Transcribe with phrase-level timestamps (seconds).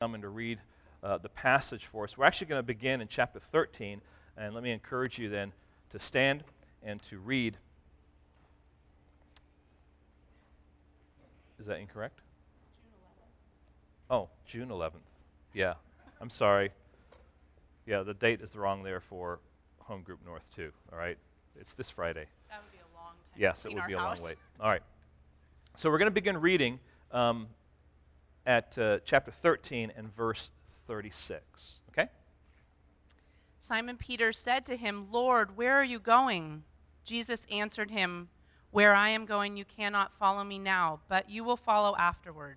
[0.00, 0.58] coming to read
[1.02, 2.16] uh, the passage for us.
[2.16, 4.00] We're actually going to begin in chapter 13,
[4.38, 5.52] and let me encourage you then
[5.90, 6.42] to stand
[6.82, 7.58] and to read.
[11.58, 12.22] Is that incorrect?
[12.82, 13.02] June
[14.08, 14.14] 11th.
[14.14, 15.04] Oh, June 11th.
[15.52, 15.74] Yeah,
[16.18, 16.70] I'm sorry.
[17.84, 19.38] Yeah, the date is wrong there for
[19.80, 21.18] Home Group North, too, all right?
[21.60, 22.24] It's this Friday.
[22.48, 23.36] That would be a long time.
[23.36, 24.16] Yes, it would be a house.
[24.18, 24.36] long wait.
[24.60, 24.82] All right.
[25.76, 26.80] So we're going to begin reading
[27.12, 27.48] um,
[28.46, 30.50] at uh, chapter 13 and verse
[30.86, 31.80] 36.
[31.90, 32.08] Okay?
[33.58, 36.64] Simon Peter said to him, Lord, where are you going?
[37.04, 38.28] Jesus answered him,
[38.70, 42.56] Where I am going, you cannot follow me now, but you will follow afterward.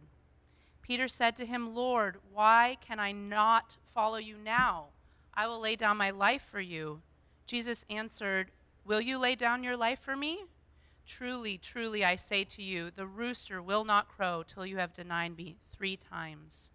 [0.81, 4.87] Peter said to him, Lord, why can I not follow you now?
[5.33, 7.01] I will lay down my life for you.
[7.45, 8.51] Jesus answered,
[8.85, 10.43] Will you lay down your life for me?
[11.05, 15.37] Truly, truly, I say to you, the rooster will not crow till you have denied
[15.37, 16.71] me three times.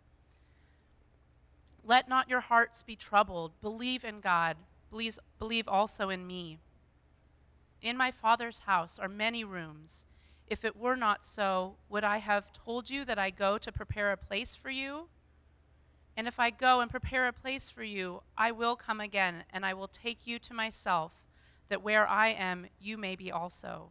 [1.84, 3.52] Let not your hearts be troubled.
[3.62, 4.56] Believe in God.
[4.91, 6.58] Believe, believe also in me.
[7.80, 10.05] In my Father's house are many rooms.
[10.47, 14.12] If it were not so, would I have told you that I go to prepare
[14.12, 15.08] a place for you?
[16.17, 19.64] And if I go and prepare a place for you, I will come again, and
[19.64, 21.12] I will take you to myself,
[21.69, 23.91] that where I am, you may be also.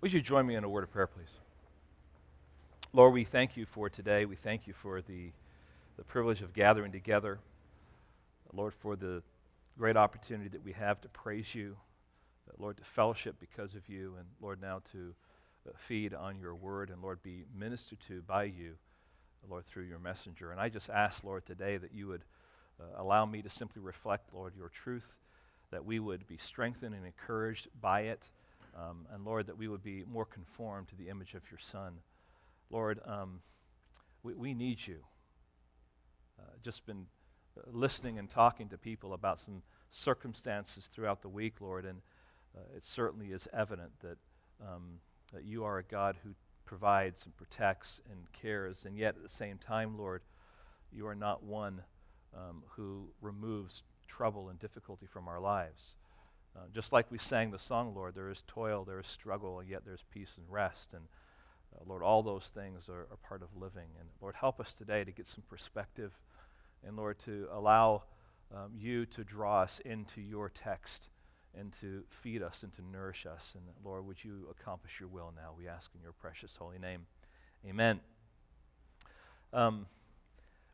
[0.00, 1.32] Would you join me in a word of prayer, please?
[2.92, 4.26] Lord, we thank you for today.
[4.26, 5.32] We thank you for the,
[5.96, 7.40] the privilege of gathering together.
[8.52, 9.24] Lord, for the
[9.76, 11.76] great opportunity that we have to praise you.
[12.58, 14.14] Lord, to fellowship because of you.
[14.18, 15.14] And Lord, now to
[15.68, 16.90] uh, feed on your word.
[16.90, 18.74] And Lord, be ministered to by you,
[19.50, 20.52] Lord, through your messenger.
[20.52, 22.22] And I just ask, Lord, today that you would
[22.80, 25.16] uh, allow me to simply reflect, Lord, your truth,
[25.72, 28.22] that we would be strengthened and encouraged by it.
[28.78, 31.94] Um, and Lord, that we would be more conformed to the image of your Son.
[32.70, 33.40] Lord, um,
[34.22, 34.98] we, we, need you.
[36.38, 37.06] Uh, just been
[37.56, 42.00] uh, listening and talking to people about some circumstances throughout the week, Lord, and
[42.56, 44.18] uh, it certainly is evident that,
[44.62, 45.00] um,
[45.32, 46.34] that you are a God who
[46.64, 50.22] provides and protects and cares, and yet at the same time, Lord,
[50.92, 51.82] you are not one
[52.36, 55.94] um, who removes trouble and difficulty from our lives.
[56.56, 59.68] Uh, just like we sang the song, Lord, there is toil, there is struggle, and
[59.68, 60.92] yet there's peace and rest.
[60.92, 61.04] And
[61.74, 63.88] uh, Lord, all those things are, are, part of living.
[64.00, 66.12] And Lord, help us today to get some perspective.
[66.86, 68.04] And Lord, to allow
[68.54, 71.10] um, you to draw us into your text
[71.58, 73.54] and to feed us and to nourish us.
[73.54, 75.52] And Lord, would you accomplish your will now?
[75.56, 77.06] We ask in your precious holy name.
[77.68, 78.00] Amen.
[79.52, 79.86] Um,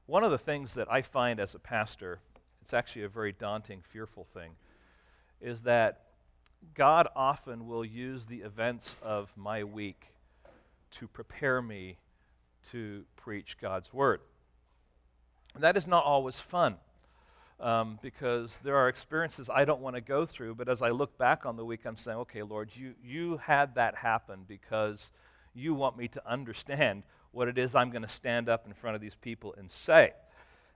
[0.06, 2.20] one of the things that I find as a pastor,
[2.60, 4.52] it's actually a very daunting, fearful thing
[5.40, 6.00] is that
[6.74, 10.06] God often will use the events of my week
[10.92, 11.98] to prepare me
[12.70, 14.20] to preach God's word.
[15.54, 16.76] And that is not always fun
[17.60, 21.16] um, because there are experiences I don't want to go through, but as I look
[21.18, 25.10] back on the week, I'm saying, okay, Lord, you, you had that happen because
[25.54, 28.96] you want me to understand what it is I'm going to stand up in front
[28.96, 30.12] of these people and say.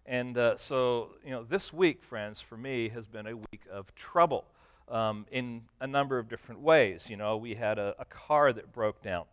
[0.08, 3.94] And uh, so, you know, this week, friends, for me has been a week of
[3.94, 4.46] trouble
[4.90, 7.08] um, in a number of different ways.
[7.10, 9.26] You know, we had a, a car that broke down.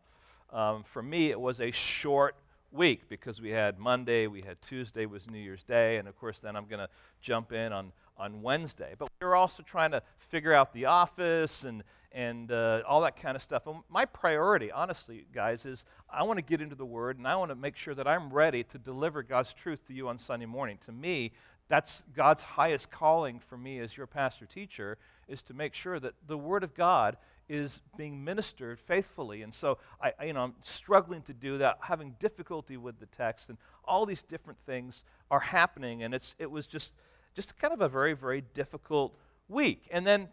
[0.52, 2.36] Um, for me, it was a short
[2.74, 6.42] week because we had Monday, we had Tuesday was New Year's Day, and of course,
[6.42, 6.90] then I'm going to
[7.22, 8.96] jump in on, on Wednesday.
[8.98, 11.84] But we were also trying to figure out the office and,
[12.16, 13.68] and uh, all that kind of stuff.
[13.68, 17.36] And my priority, honestly, guys, is I want to get into the Word and I
[17.36, 20.46] want to make sure that I'm ready to deliver God's truth to you on Sunday
[20.46, 20.80] morning.
[20.86, 21.34] To me,
[21.68, 24.98] that's God's highest calling for me as your pastor teacher
[25.28, 27.18] is to make sure that the Word of God
[27.50, 29.42] is being ministered faithfully.
[29.42, 33.08] And so I, I, you know, I'm struggling to do that, having difficulty with the
[33.08, 36.02] text, and all these different things are happening.
[36.04, 36.94] And it's, it was just,
[37.36, 39.18] just kind of a very, very difficult
[39.50, 39.90] week.
[39.92, 40.30] And then,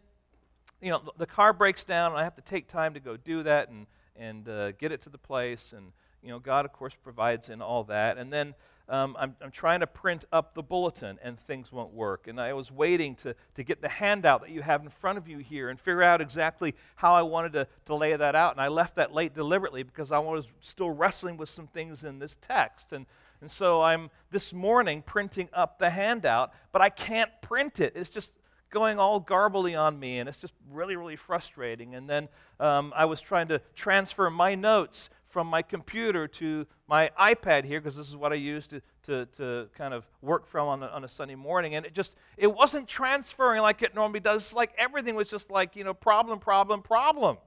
[0.83, 3.45] you know, the car breaks down, and I have to take time to go do
[3.45, 3.87] that and,
[4.17, 5.73] and uh, get it to the place.
[5.75, 5.93] And,
[6.23, 8.19] you know, God, of course, provides in all that.
[8.19, 8.55] And then
[8.89, 12.27] um, I'm, I'm trying to print up the bulletin and things won't work.
[12.27, 15.29] And I was waiting to, to get the handout that you have in front of
[15.29, 18.53] you here and figure out exactly how I wanted to, to lay that out.
[18.53, 22.19] And I left that late deliberately because I was still wrestling with some things in
[22.19, 22.93] this text.
[22.93, 23.07] And,
[23.41, 27.93] and so I'm this morning printing up the handout, but I can't print it.
[27.95, 28.35] It's just
[28.73, 31.95] going all garbly on me, and it's just really, really frustrating.
[31.95, 32.29] And then
[32.59, 37.81] um, I was trying to transfer my notes from my computer to my iPad here
[37.81, 40.87] because this is what I use to, to, to kind of work from on a,
[40.87, 41.75] on a Sunday morning.
[41.75, 44.53] And it just, it wasn't transferring like it normally does.
[44.53, 47.39] Like everything was just like, you know, problem, problem, problem.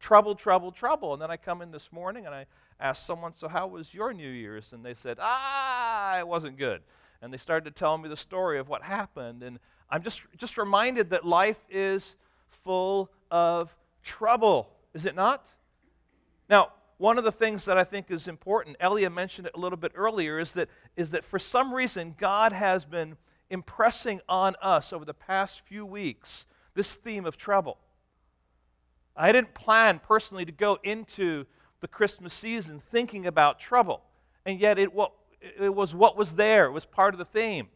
[0.00, 1.12] Trouble, trouble, trouble.
[1.12, 2.46] And then I come in this morning and I
[2.80, 4.72] ask someone, so how was your New Year's?
[4.72, 6.82] And they said, ah, it wasn't good.
[7.22, 9.42] And they started to tell me the story of what happened.
[9.42, 9.60] And
[9.90, 12.16] I'm just, just reminded that life is
[12.64, 15.46] full of trouble, is it not?
[16.48, 19.78] Now, one of the things that I think is important, Elia mentioned it a little
[19.78, 23.16] bit earlier, is that, is that for some reason God has been
[23.48, 27.78] impressing on us over the past few weeks this theme of trouble.
[29.16, 31.46] I didn't plan personally to go into
[31.80, 34.02] the Christmas season thinking about trouble,
[34.46, 34.90] and yet it,
[35.58, 36.66] it was what was there.
[36.66, 37.68] It was part of the theme.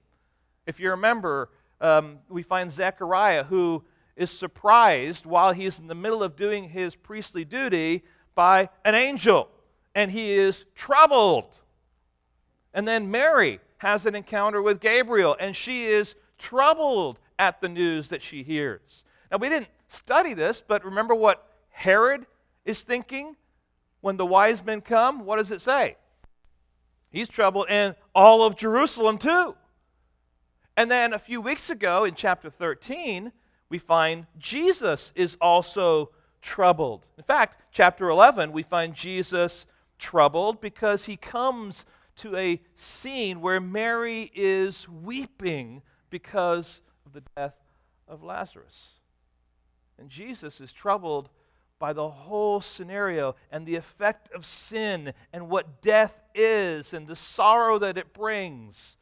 [0.67, 1.49] If you remember,
[1.81, 3.85] um, we find Zechariah who
[4.17, 8.05] is surprised while he's in the middle of doing his priestly duty
[8.35, 9.49] by an angel,
[9.94, 11.61] and he is troubled.
[12.73, 18.09] And then Mary has an encounter with Gabriel, and she is troubled at the news
[18.09, 19.05] that she hears.
[19.31, 22.27] Now, we didn't study this, but remember what Herod
[22.65, 23.37] is thinking
[24.00, 25.25] when the wise men come?
[25.25, 25.97] What does it say?
[27.11, 29.55] He's troubled, and all of Jerusalem too.
[30.76, 33.32] And then a few weeks ago in chapter 13,
[33.69, 36.11] we find Jesus is also
[36.43, 37.09] troubled.
[37.17, 39.67] In fact, chapter 11, we find Jesus
[39.99, 41.85] troubled because he comes
[42.17, 47.55] to a scene where Mary is weeping because of the death
[48.06, 49.00] of Lazarus.
[49.99, 51.31] And Jesus is troubled
[51.79, 57.17] by the whole scenario and the effect of sin and what death is and the
[57.17, 58.97] sorrow that it brings.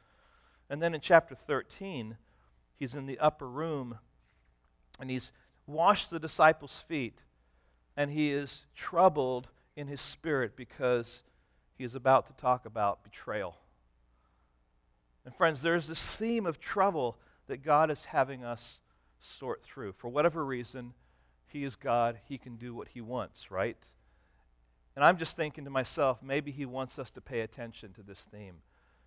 [0.73, 2.17] And then in chapter 13,
[2.77, 3.99] he's in the upper room
[4.99, 5.31] and he's
[5.67, 7.21] washed the disciples' feet
[7.95, 11.25] and he is troubled in his spirit because
[11.77, 13.59] he is about to talk about betrayal.
[15.27, 17.19] And, friends, there's this theme of trouble
[17.49, 18.81] that God is having us
[19.21, 19.93] sort through.
[19.93, 20.95] For whatever reason,
[21.49, 23.77] he is God, he can do what he wants, right?
[24.97, 28.21] And I'm just thinking to myself, maybe he wants us to pay attention to this
[28.21, 28.63] theme.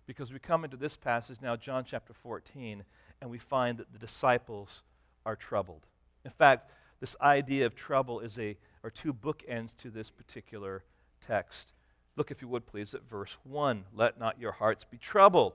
[0.06, 2.84] Because we come into this passage now, John chapter 14,
[3.20, 4.82] and we find that the disciples
[5.24, 5.86] are troubled.
[6.24, 6.70] In fact,
[7.00, 10.84] this idea of trouble is a are two bookends to this particular
[11.26, 11.72] text.
[12.14, 13.84] Look, if you would please, at verse 1.
[13.92, 15.54] Let not your hearts be troubled.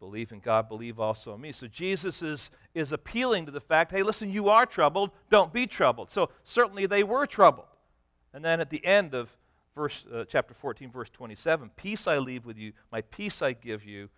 [0.00, 1.52] Believe in God, believe also in me.
[1.52, 5.66] So Jesus is, is appealing to the fact hey, listen, you are troubled, don't be
[5.66, 6.10] troubled.
[6.10, 7.66] So certainly they were troubled.
[8.32, 9.30] And then at the end of
[9.78, 13.84] verse, uh, chapter 14, verse 27, peace I leave with you, my peace I give
[13.84, 14.08] you,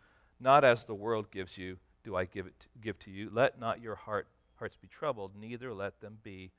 [0.40, 3.28] not as the world gives you, do I give, it to, give to you.
[3.30, 4.26] Let not your heart,
[4.58, 6.50] hearts be troubled, neither let them be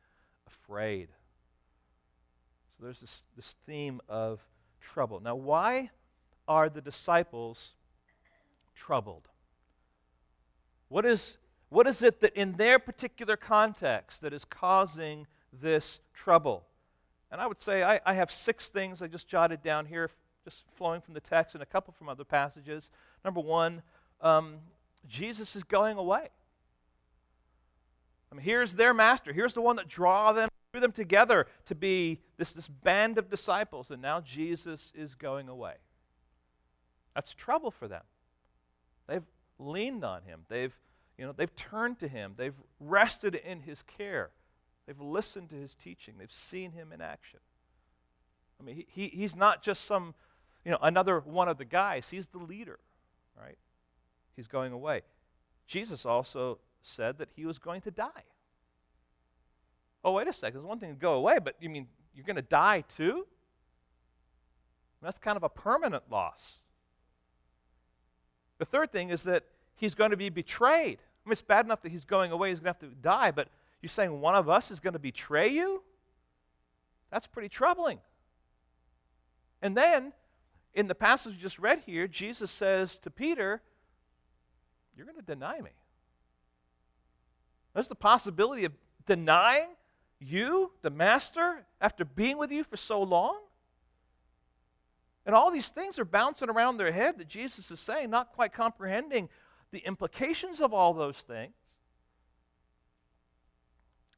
[0.46, 1.10] afraid.
[2.78, 4.40] So there's this, this theme of
[4.80, 5.20] trouble.
[5.20, 5.90] Now, why
[6.48, 7.72] are the disciples
[8.76, 9.28] troubled?
[10.90, 11.40] What is,
[11.70, 16.68] what is it that in their particular context that is causing this trouble?
[17.32, 20.10] And I would say I, I have six things I just jotted down here,
[20.44, 22.90] just flowing from the text and a couple from other passages.
[23.24, 23.82] Number one,
[24.20, 24.58] um,
[25.08, 26.30] Jesus is going away.
[28.32, 29.34] I mean, here's their master.
[29.34, 33.30] Here's the one that draw them drew them together to be this, this band of
[33.30, 35.74] disciples, and now Jesus is going away.
[37.14, 38.04] That's trouble for them.
[39.08, 39.26] They've
[39.60, 40.42] leaned on him.
[40.48, 40.74] They've,
[41.18, 42.34] you know, they've turned to him.
[42.38, 44.30] They've rested in his care.
[44.92, 46.16] They've listened to his teaching.
[46.20, 47.40] They've seen him in action.
[48.60, 50.14] I mean, he, he, he's not just some,
[50.66, 52.78] you know, another one of the guys, he's the leader,
[53.42, 53.58] right?
[54.36, 55.04] He's going away.
[55.66, 58.26] Jesus also said that he was going to die.
[60.04, 60.56] Oh, wait a second.
[60.56, 63.26] There's one thing to go away, but you mean you're going to die too?
[65.02, 66.64] That's kind of a permanent loss.
[68.58, 71.00] The third thing is that he's going to be betrayed.
[71.26, 73.32] I mean, it's bad enough that he's going away, he's going to have to die,
[73.32, 73.48] but
[73.82, 75.84] you're saying one of us is going to betray you?
[77.12, 78.00] That's pretty troubling.
[79.62, 80.14] And then,
[80.74, 83.62] in the passage we just read here, Jesus says to Peter,
[84.96, 85.72] You're going to deny me.
[87.74, 88.74] There's the possibility of
[89.06, 89.70] denying
[90.20, 93.40] you, the Master, after being with you for so long?
[95.26, 98.54] And all these things are bouncing around their head that Jesus is saying, not quite
[98.54, 99.30] comprehending
[99.72, 101.54] the implications of all those things.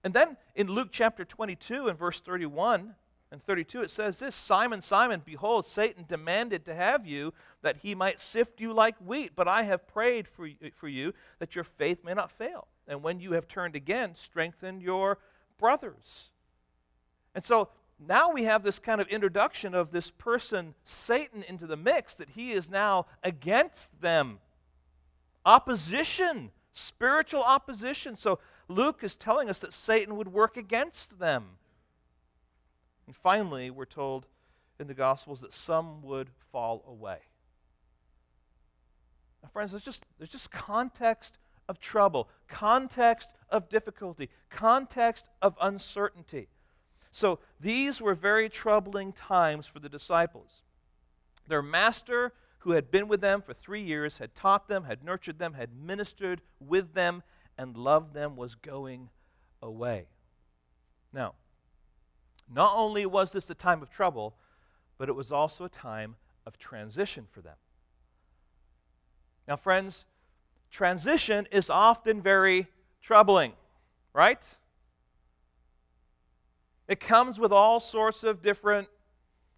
[0.03, 2.95] And then in Luke chapter 22 and verse 31
[3.31, 7.95] and 32, it says this Simon, Simon, behold, Satan demanded to have you that he
[7.95, 12.03] might sift you like wheat, but I have prayed for for you that your faith
[12.03, 12.67] may not fail.
[12.87, 15.17] And when you have turned again, strengthen your
[15.57, 16.31] brothers.
[17.33, 17.69] And so
[17.99, 22.31] now we have this kind of introduction of this person, Satan, into the mix, that
[22.31, 24.39] he is now against them.
[25.45, 28.15] Opposition, spiritual opposition.
[28.15, 31.57] So Luke is telling us that Satan would work against them.
[33.05, 34.27] And finally, we're told
[34.79, 37.19] in the Gospels that some would fall away.
[39.41, 46.47] Now, friends, there's just, there's just context of trouble, context of difficulty, context of uncertainty.
[47.11, 50.63] So these were very troubling times for the disciples.
[51.47, 55.39] Their master, who had been with them for three years, had taught them, had nurtured
[55.39, 57.21] them, had ministered with them,
[57.57, 59.09] and loved them, was going
[59.61, 60.05] away.
[61.11, 61.33] Now,
[62.53, 64.35] not only was this a time of trouble,
[64.97, 67.55] but it was also a time of transition for them.
[69.47, 70.05] Now, friends,
[70.71, 72.67] transition is often very
[73.01, 73.53] troubling,
[74.13, 74.43] right?
[76.87, 78.87] It comes with all sorts of different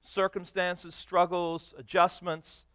[0.02, 2.66] circumstances, struggles, adjustments.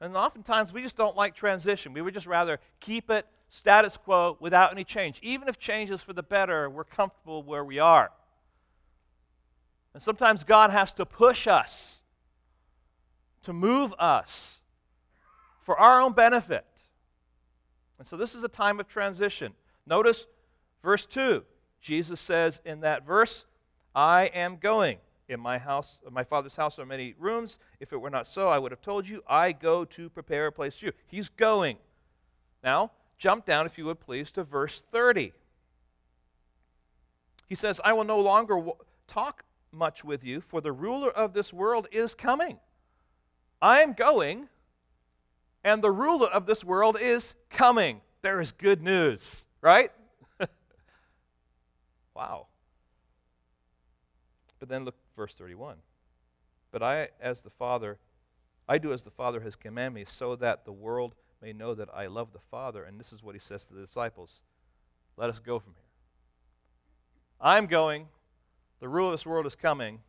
[0.00, 1.92] And oftentimes we just don't like transition.
[1.92, 5.20] We would just rather keep it status quo without any change.
[5.22, 8.10] Even if change is for the better, we're comfortable where we are.
[9.92, 12.02] And sometimes God has to push us,
[13.42, 14.58] to move us
[15.62, 16.66] for our own benefit.
[17.98, 19.52] And so this is a time of transition.
[19.86, 20.26] Notice
[20.82, 21.44] verse 2
[21.80, 23.44] Jesus says in that verse,
[23.94, 24.98] I am going.
[25.28, 27.58] In my house, my father's house are many rooms.
[27.78, 30.52] If it were not so, I would have told you, I go to prepare a
[30.52, 30.92] place for you.
[31.06, 31.76] He's going.
[32.62, 35.32] Now, jump down, if you would please, to verse 30.
[37.48, 41.32] He says, I will no longer w- talk much with you, for the ruler of
[41.32, 42.58] this world is coming.
[43.60, 44.48] I am going,
[45.62, 48.00] and the ruler of this world is coming.
[48.22, 49.90] There is good news, right?
[52.14, 52.46] Wow.
[54.60, 55.76] But then look verse 31.
[56.70, 57.98] But I as the Father
[58.66, 61.90] I do as the Father has commanded me so that the world may know that
[61.94, 64.40] I love the Father and this is what he says to the disciples.
[65.18, 65.84] Let us go from here.
[67.38, 68.08] I'm going.
[68.80, 70.00] The rule of this world is coming.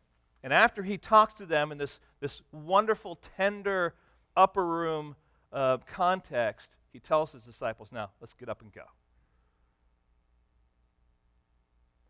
[0.42, 3.94] And after he talks to them in this, this wonderful, tender,
[4.34, 5.14] upper room
[5.52, 8.84] uh, context, he tells his disciples, Now, let's get up and go.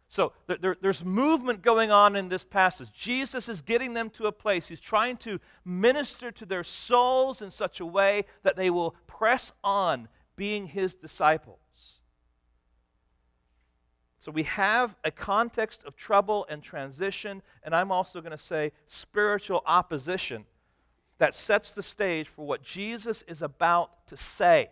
[0.08, 2.90] So there, there's movement going on in this passage.
[2.92, 4.68] Jesus is getting them to a place.
[4.68, 9.52] He's trying to minister to their souls in such a way that they will press
[9.64, 11.58] on being his disciples.
[14.20, 18.72] So we have a context of trouble and transition, and I'm also going to say
[18.86, 20.46] spiritual opposition
[21.18, 24.68] that sets the stage for what Jesus is about to say.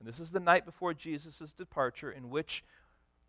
[0.00, 2.64] And this is the night before Jesus' departure, in which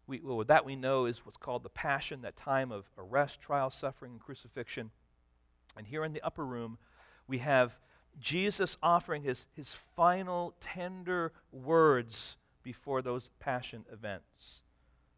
[0.08, 3.70] we, well, that we know is what's called the passion, that time of arrest, trial,
[3.70, 4.92] suffering, and crucifixion.
[5.78, 6.78] And here in the upper room,
[7.28, 7.78] we have
[8.20, 14.62] Jesus offering his, his final tender words before those passion events.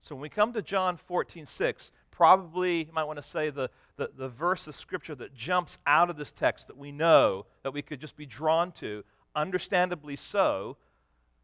[0.02, 3.70] So when we come to John 14, 6, probably you might want to say the,
[3.98, 7.74] the, the verse of Scripture that jumps out of this text that we know, that
[7.74, 9.04] we could just be drawn to,
[9.36, 10.78] understandably so.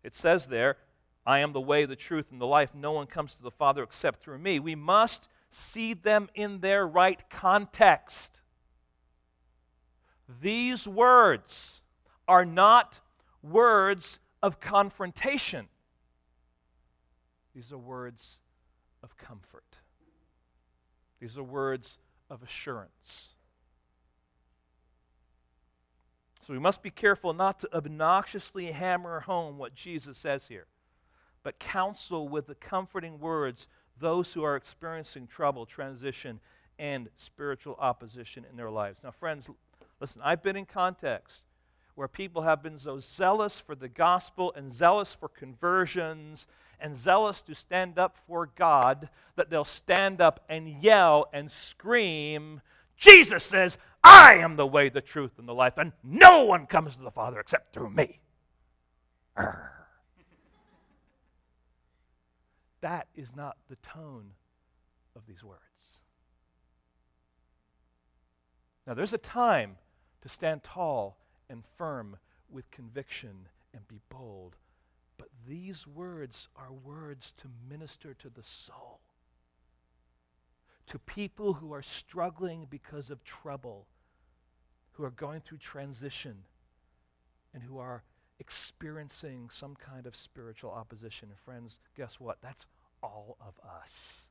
[0.04, 0.78] It says there,
[1.26, 2.76] I am the way, the truth, and the life.
[2.76, 4.60] No one comes to the Father except through me.
[4.60, 8.42] We must see them in their right context.
[10.42, 11.82] These words
[12.28, 13.00] are not
[13.42, 15.68] words of confrontation,
[17.56, 18.40] these are words
[19.04, 19.64] of comfort.
[21.20, 22.00] These are words
[22.30, 23.34] of assurance.
[26.42, 30.66] So we must be careful not to obnoxiously hammer home what Jesus says here,
[31.44, 33.68] but counsel with the comforting words
[34.00, 36.40] those who are experiencing trouble, transition,
[36.80, 39.04] and spiritual opposition in their lives.
[39.04, 39.50] Now, friends,
[40.00, 41.44] listen, I've been in context
[41.96, 46.48] where people have been so zealous for the gospel and zealous for conversions
[46.80, 52.62] and zealous to stand up for God that they'll stand up and yell and scream,
[52.98, 56.98] Jesus says, I am the way, the truth, and the life, and no one comes
[56.98, 58.20] to the Father except through me.
[59.38, 59.83] Arr.
[62.84, 64.32] That is not the tone
[65.16, 66.02] of these words.
[68.86, 69.78] Now, there's a time
[70.22, 71.18] to stand tall
[71.50, 72.18] and firm
[72.50, 74.58] with conviction and be bold.
[75.18, 79.00] But these words are words to minister to the soul,
[80.88, 83.88] to people who are struggling because of trouble,
[84.92, 86.36] who are going through transition,
[87.54, 88.04] and who are
[88.40, 91.30] experiencing some kind of spiritual opposition.
[91.30, 92.40] And friends, guess what?
[92.42, 92.68] That's
[93.04, 94.28] all of us.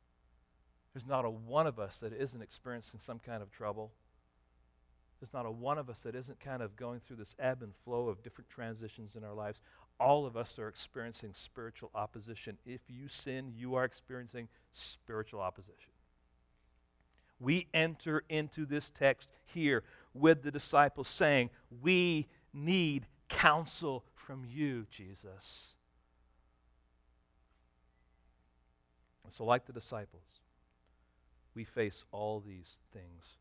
[0.92, 3.92] There's not a one of us that isn't experiencing some kind of trouble.
[5.20, 7.72] There's not a one of us that isn't kind of going through this ebb and
[7.84, 9.60] flow of different transitions in our lives.
[10.00, 12.58] All of us are experiencing spiritual opposition.
[12.66, 15.92] If you sin, you are experiencing spiritual opposition.
[17.38, 21.50] We enter into this text here with the disciples saying,
[21.80, 25.74] We need counsel from you, Jesus.
[29.32, 30.42] And so, like the disciples,
[31.54, 33.38] we face all these things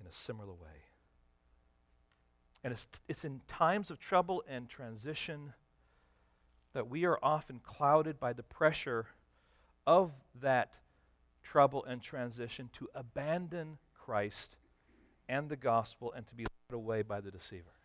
[0.00, 0.86] in a similar way.
[2.64, 5.52] And it's, it's in times of trouble and transition
[6.72, 9.06] that we are often clouded by the pressure
[9.86, 10.10] of
[10.40, 10.78] that
[11.44, 14.56] trouble and transition to abandon Christ
[15.28, 17.77] and the gospel and to be led away by the deceiver.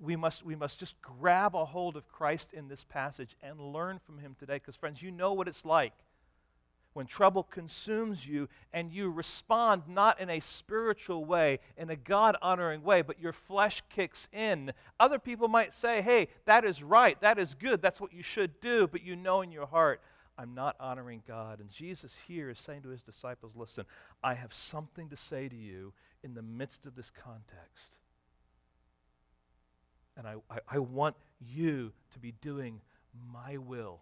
[0.00, 3.98] We must, we must just grab a hold of Christ in this passage and learn
[3.98, 4.54] from him today.
[4.54, 5.92] Because, friends, you know what it's like
[6.98, 12.36] when trouble consumes you and you respond not in a spiritual way, in a God
[12.42, 14.72] honoring way, but your flesh kicks in.
[14.98, 18.60] Other people might say, hey, that is right, that is good, that's what you should
[18.60, 20.00] do, but you know in your heart,
[20.36, 21.60] I'm not honoring God.
[21.60, 23.84] And Jesus here is saying to his disciples, listen,
[24.24, 25.92] I have something to say to you
[26.24, 27.96] in the midst of this context.
[30.18, 32.80] And I, I, I want you to be doing
[33.32, 34.00] my will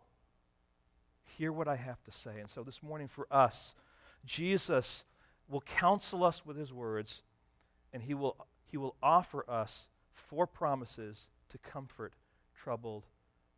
[1.36, 2.40] hear what I have to say.
[2.40, 3.74] And so this morning for us,
[4.24, 5.04] Jesus
[5.48, 7.22] will counsel us with his words,
[7.92, 8.36] and he will,
[8.70, 12.14] he will offer us four promises to comfort
[12.54, 13.04] troubled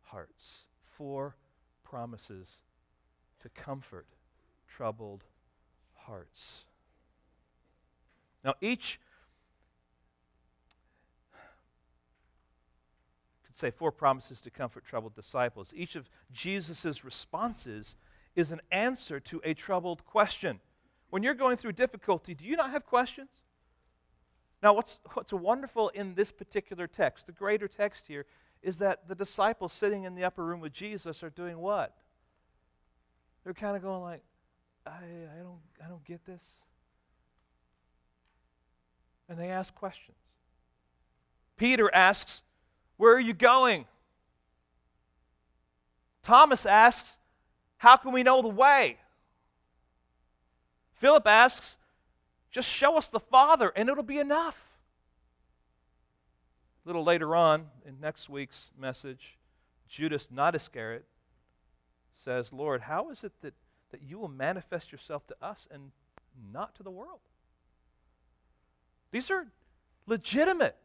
[0.03, 0.65] hearts.
[0.97, 1.35] Four
[1.83, 2.59] promises
[3.41, 4.05] to comfort
[4.67, 5.23] troubled
[5.95, 6.65] hearts.
[8.43, 8.99] Now, each
[13.51, 15.73] say four promises to comfort troubled disciples.
[15.75, 17.95] Each of Jesus' responses
[18.35, 20.59] is an answer to a troubled question.
[21.09, 23.29] When you're going through difficulty, do you not have questions?
[24.61, 28.25] Now, what's, what's wonderful in this particular text, the greater text here,
[28.61, 31.95] is that the disciples sitting in the upper room with Jesus are doing what?
[33.43, 34.21] They're kind of going like,
[34.85, 36.43] I, I, don't, I don't get this.
[39.29, 40.17] And they ask questions.
[41.55, 42.41] Peter asks,
[42.99, 43.85] where are you going?
[46.21, 47.15] Thomas asks,
[47.77, 48.97] How can we know the way?
[50.95, 51.77] Philip asks,
[52.51, 54.67] Just show us the Father and it'll be enough.
[56.83, 59.37] A little later on in next week's message,
[59.87, 61.05] Judas, not Iscariot,
[62.13, 63.53] says, Lord, how is it that,
[63.91, 65.91] that you will manifest yourself to us and
[66.51, 67.19] not to the world?
[69.11, 69.47] These are
[70.05, 70.75] legitimate,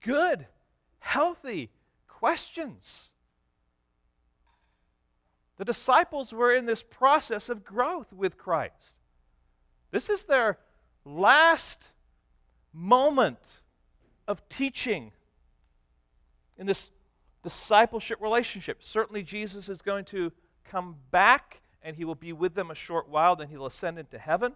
[0.00, 0.46] good,
[1.04, 1.70] healthy
[2.08, 3.10] questions.
[5.58, 8.96] The disciples were in this process of growth with Christ.
[9.90, 10.58] This is their
[11.04, 11.90] last
[12.72, 13.60] moment
[14.26, 15.12] of teaching
[16.56, 16.90] in this
[17.42, 18.82] discipleship relationship.
[18.82, 20.32] Certainly, Jesus is going to
[20.64, 24.18] come back and he will be with them a short while, then he'll ascend into
[24.18, 24.54] heaven.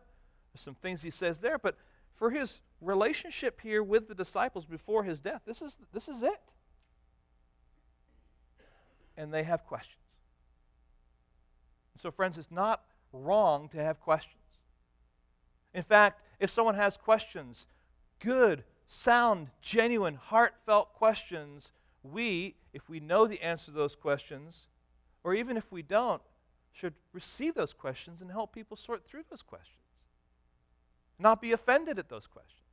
[0.52, 1.76] There's some things he says there, but
[2.16, 6.40] for his relationship here with the disciples before his death, this is, this is it.
[9.16, 9.96] And they have questions.
[11.96, 14.34] So, friends, it's not wrong to have questions.
[15.74, 17.66] In fact, if someone has questions,
[18.20, 24.68] good, sound, genuine, heartfelt questions, we, if we know the answer to those questions,
[25.24, 26.22] or even if we don't,
[26.72, 29.74] should receive those questions and help people sort through those questions.
[31.18, 32.67] not be offended at those questions.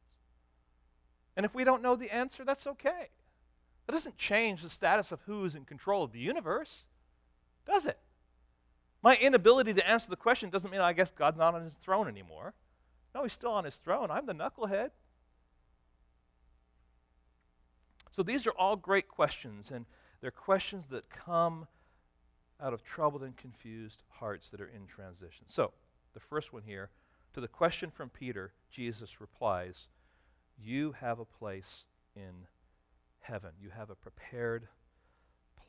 [1.35, 3.09] And if we don't know the answer, that's okay.
[3.85, 6.85] That doesn't change the status of who's in control of the universe,
[7.65, 7.99] does it?
[9.03, 12.07] My inability to answer the question doesn't mean I guess God's not on his throne
[12.07, 12.53] anymore.
[13.13, 14.09] No, he's still on his throne.
[14.09, 14.89] I'm the knucklehead.
[18.11, 19.85] So these are all great questions, and
[20.21, 21.67] they're questions that come
[22.61, 25.45] out of troubled and confused hearts that are in transition.
[25.47, 25.71] So,
[26.13, 26.89] the first one here
[27.33, 29.87] to the question from Peter, Jesus replies,
[30.57, 31.83] You have a place
[32.15, 32.47] in
[33.19, 33.51] heaven.
[33.59, 34.67] You have a prepared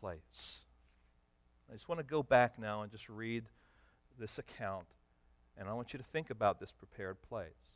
[0.01, 0.65] place.
[1.71, 3.45] I just want to go back now and just read
[4.19, 4.87] this account,
[5.59, 7.75] and I want you to think about this prepared place.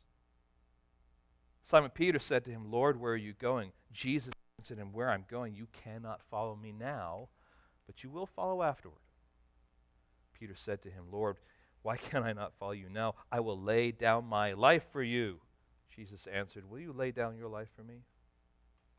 [1.63, 3.71] Simon Peter said to him, Lord, where are you going?
[3.91, 7.29] Jesus answered him, Where I'm going, you cannot follow me now,
[7.85, 9.01] but you will follow afterward.
[10.39, 11.37] Peter said to him, Lord,
[11.83, 13.15] why can I not follow you now?
[13.31, 15.39] I will lay down my life for you.
[15.95, 18.03] Jesus answered, Will you lay down your life for me?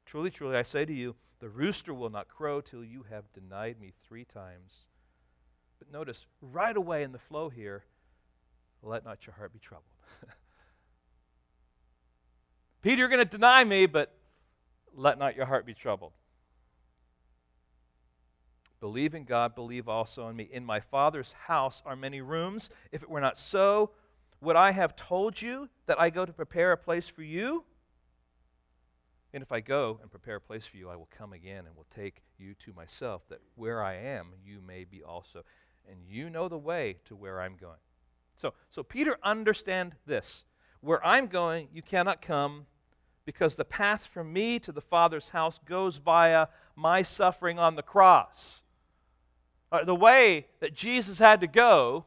[0.05, 3.81] Truly, truly, I say to you, the rooster will not crow till you have denied
[3.81, 4.73] me three times.
[5.79, 7.85] But notice, right away in the flow here,
[8.83, 9.87] let not your heart be troubled.
[12.83, 14.15] Peter, you're going to deny me, but
[14.95, 16.13] let not your heart be troubled.
[18.81, 20.49] Believe in God, believe also in me.
[20.51, 22.69] In my Father's house are many rooms.
[22.91, 23.93] If it were not so,
[24.43, 27.65] would I have told you that I go to prepare a place for you?
[29.33, 31.77] And if I go and prepare a place for you, I will come again and
[31.77, 35.45] will take you to myself, that where I am, you may be also.
[35.89, 37.79] And you know the way to where I'm going.
[38.37, 40.45] So, so Peter, understand this.
[40.81, 42.67] Where I'm going, you cannot come
[43.25, 47.83] because the path from me to the Father's house goes via my suffering on the
[47.83, 48.63] cross.
[49.71, 52.05] Uh, the way that Jesus had to go,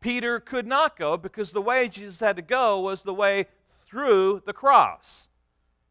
[0.00, 3.46] Peter could not go because the way Jesus had to go was the way
[3.86, 5.28] through the cross.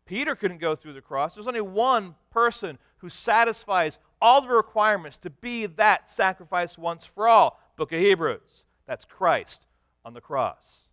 [0.05, 1.35] Peter couldn't go through the cross.
[1.35, 7.27] There's only one person who satisfies all the requirements to be that sacrifice once for
[7.27, 7.59] all.
[7.75, 8.65] Book of Hebrews.
[8.87, 9.65] That's Christ
[10.05, 10.87] on the cross.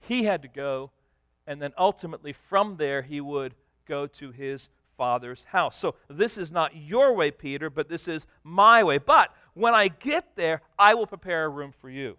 [0.00, 0.90] He had to go,
[1.46, 3.54] and then ultimately from there he would
[3.86, 5.78] go to his Father's house.
[5.78, 8.98] So this is not your way, Peter, but this is my way.
[8.98, 12.16] But when I get there, I will prepare a room for you.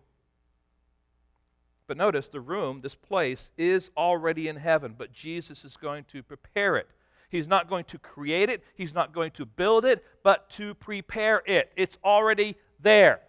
[1.87, 6.21] But notice the room, this place, is already in heaven, but Jesus is going to
[6.21, 6.87] prepare it.
[7.29, 11.41] He's not going to create it, He's not going to build it, but to prepare
[11.45, 11.71] it.
[11.75, 13.21] It's already there.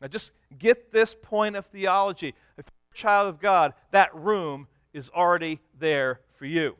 [0.00, 2.28] Now, just get this point of theology.
[2.56, 6.76] If you're a child of God, that room is already there for you.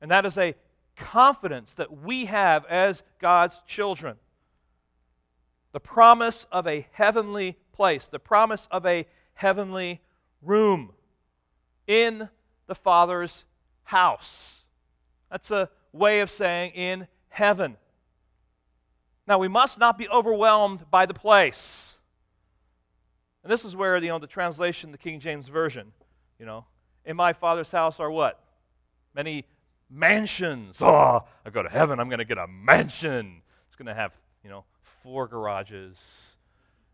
[0.00, 0.54] And that is a
[0.98, 4.16] confidence that we have as God's children.
[5.72, 10.00] The promise of a heavenly place, the promise of a heavenly
[10.42, 10.92] room
[11.86, 12.28] in
[12.66, 13.44] the Father's
[13.84, 14.62] house.
[15.30, 17.76] That's a way of saying in heaven.
[19.26, 21.96] Now, we must not be overwhelmed by the place.
[23.42, 25.92] And this is where, you know, the translation, the King James Version,
[26.38, 26.64] you know,
[27.04, 28.42] in my Father's house are what?
[29.14, 29.44] Many
[29.90, 30.80] mansions.
[30.82, 33.42] Oh, I go to heaven, I'm going to get a mansion.
[33.66, 34.64] It's going to have, you know,
[35.02, 35.98] four garages.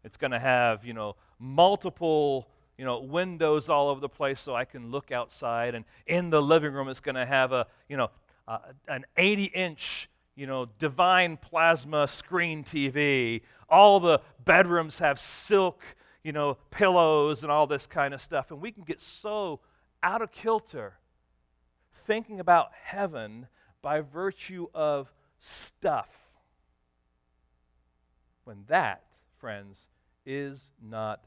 [0.05, 4.55] It's going to have, you know, multiple, you know, windows all over the place so
[4.55, 5.75] I can look outside.
[5.75, 8.11] And in the living room, it's going to have a, you know,
[8.47, 13.43] uh, an 80 inch, you know, divine plasma screen TV.
[13.69, 15.83] All the bedrooms have silk,
[16.23, 18.51] you know, pillows and all this kind of stuff.
[18.51, 19.61] And we can get so
[20.03, 20.99] out of kilter
[22.07, 23.49] thinking about heaven
[23.83, 26.09] by virtue of stuff.
[28.45, 29.05] When that,
[29.39, 29.87] friends,
[30.27, 31.25] is not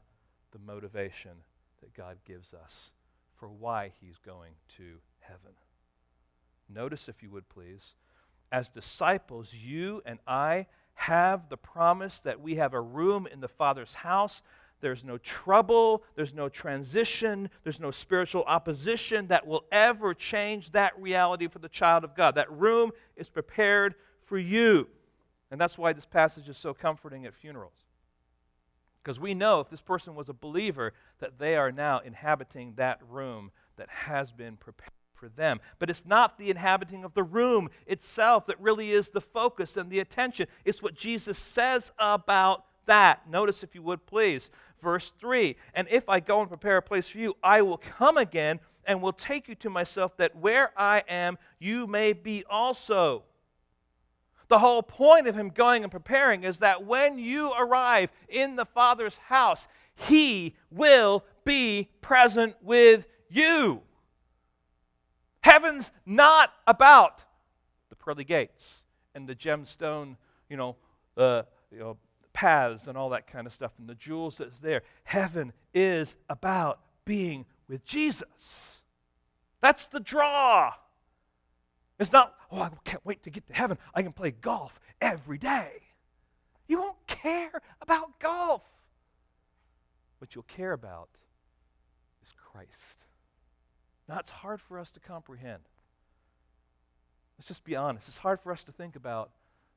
[0.52, 1.32] the motivation
[1.80, 2.90] that God gives us
[3.36, 5.52] for why He's going to heaven.
[6.68, 7.94] Notice, if you would please,
[8.50, 13.48] as disciples, you and I have the promise that we have a room in the
[13.48, 14.42] Father's house
[14.80, 20.98] there's no trouble, there's no transition, there's no spiritual opposition that will ever change that
[21.00, 22.34] reality for the child of God.
[22.36, 24.86] That room is prepared for you.
[25.50, 27.84] And that's why this passage is so comforting at funerals.
[29.02, 33.00] Because we know if this person was a believer, that they are now inhabiting that
[33.08, 35.60] room that has been prepared for them.
[35.78, 39.90] But it's not the inhabiting of the room itself that really is the focus and
[39.90, 40.46] the attention.
[40.64, 43.30] It's what Jesus says about that.
[43.30, 44.50] Notice, if you would please,
[44.82, 48.18] verse 3 And if I go and prepare a place for you, I will come
[48.18, 53.22] again and will take you to myself, that where I am, you may be also.
[54.48, 58.64] The whole point of him going and preparing is that when you arrive in the
[58.64, 63.82] Father's house, He will be present with you.
[65.42, 67.22] Heaven's not about
[67.90, 70.16] the pearly gates and the gemstone,
[70.48, 70.76] you know,
[71.16, 71.96] uh, you know,
[72.38, 74.82] paths and all that kind of stuff and the jewels that's there.
[75.02, 78.80] Heaven is about being with Jesus.
[79.60, 80.72] That's the draw.
[81.98, 83.76] It's not, oh, I can't wait to get to heaven.
[83.92, 85.72] I can play golf every day.
[86.68, 88.62] You won't care about golf.
[90.18, 91.08] What you'll care about
[92.22, 93.06] is Christ.
[94.08, 95.62] Now, it's hard for us to comprehend.
[97.36, 98.06] Let's just be honest.
[98.06, 99.32] It's hard for us to think about.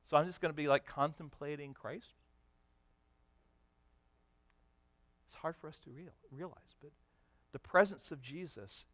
[0.05, 2.20] So I'm just going to be like contemplating Christ?
[5.31, 6.91] It's hard for us to real, realize, but
[7.53, 8.85] the presence of Jesus,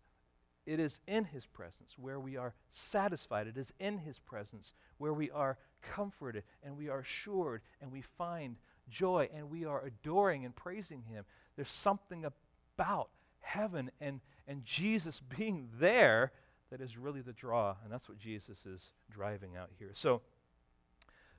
[0.68, 3.48] it is in his presence where we are satisfied.
[3.48, 8.04] It is in his presence where we are comforted and we are assured and we
[8.04, 11.26] find joy and we are adoring and praising him.
[11.56, 16.34] There's something about heaven and, and Jesus being there
[16.70, 19.90] that is really the draw, and that's what Jesus is driving out here.
[19.96, 20.22] So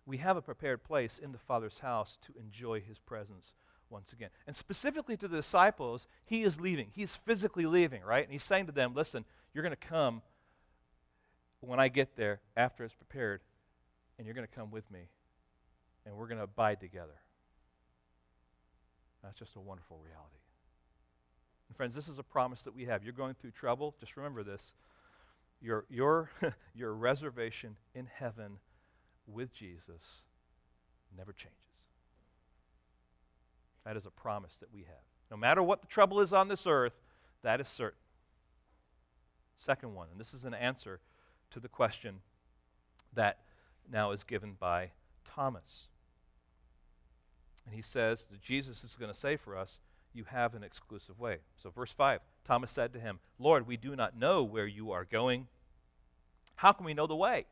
[0.07, 3.53] we have a prepared place in the Father's house to enjoy his presence
[3.91, 4.31] once again.
[4.47, 6.89] And specifically to the disciples, he is leaving.
[6.95, 8.25] He's physically leaving, right?
[8.25, 9.25] And he's saying to them, listen,
[9.55, 10.23] you're going to come
[11.61, 13.41] when I get there after it's prepared,
[14.17, 15.09] and you're going to come with me,
[16.07, 17.21] and we're going to abide together.
[19.23, 20.39] That's just a wonderful reality.
[21.69, 23.03] And friends, this is a promise that we have.
[23.03, 24.73] You're going through trouble, just remember this.
[25.61, 26.31] Your, your,
[26.75, 28.59] your reservation in heaven
[29.27, 30.23] with Jesus
[31.17, 31.68] never changes.
[33.89, 35.03] That is a promise that we have.
[35.31, 36.93] No matter what the trouble is on this earth,
[37.43, 37.99] that is certain.
[39.57, 41.01] Second one, and this is an answer
[41.53, 42.17] to the question
[43.15, 43.39] that
[43.91, 44.91] now is given by
[45.25, 45.89] Thomas.
[47.65, 49.79] And he says that Jesus is going to say for us,
[50.13, 51.39] You have an exclusive way.
[51.57, 55.07] So, verse 5 Thomas said to him, Lord, we do not know where you are
[55.07, 55.47] going.
[56.57, 57.47] How can we know the way?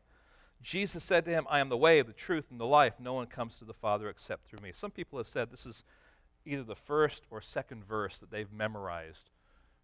[0.62, 2.94] Jesus said to him, I am the way, the truth, and the life.
[3.00, 4.72] No one comes to the Father except through me.
[4.74, 5.82] Some people have said this is
[6.46, 9.30] either the first or second verse that they've memorized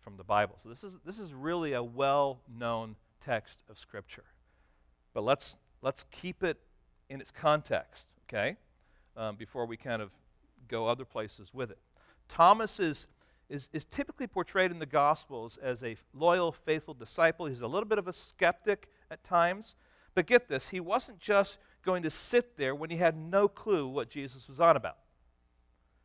[0.01, 0.57] from the Bible.
[0.63, 4.25] So this is, this is really a well known text of Scripture.
[5.15, 6.59] But let's, let's keep it
[7.09, 8.57] in its context, okay,
[9.17, 10.11] um, before we kind of
[10.69, 11.79] go other places with it.
[12.29, 13.07] Thomas is,
[13.49, 17.47] is, is typically portrayed in the Gospels as a loyal, faithful disciple.
[17.47, 19.75] He's a little bit of a skeptic at times.
[20.15, 23.87] But get this, he wasn't just going to sit there when he had no clue
[23.87, 24.97] what Jesus was on about.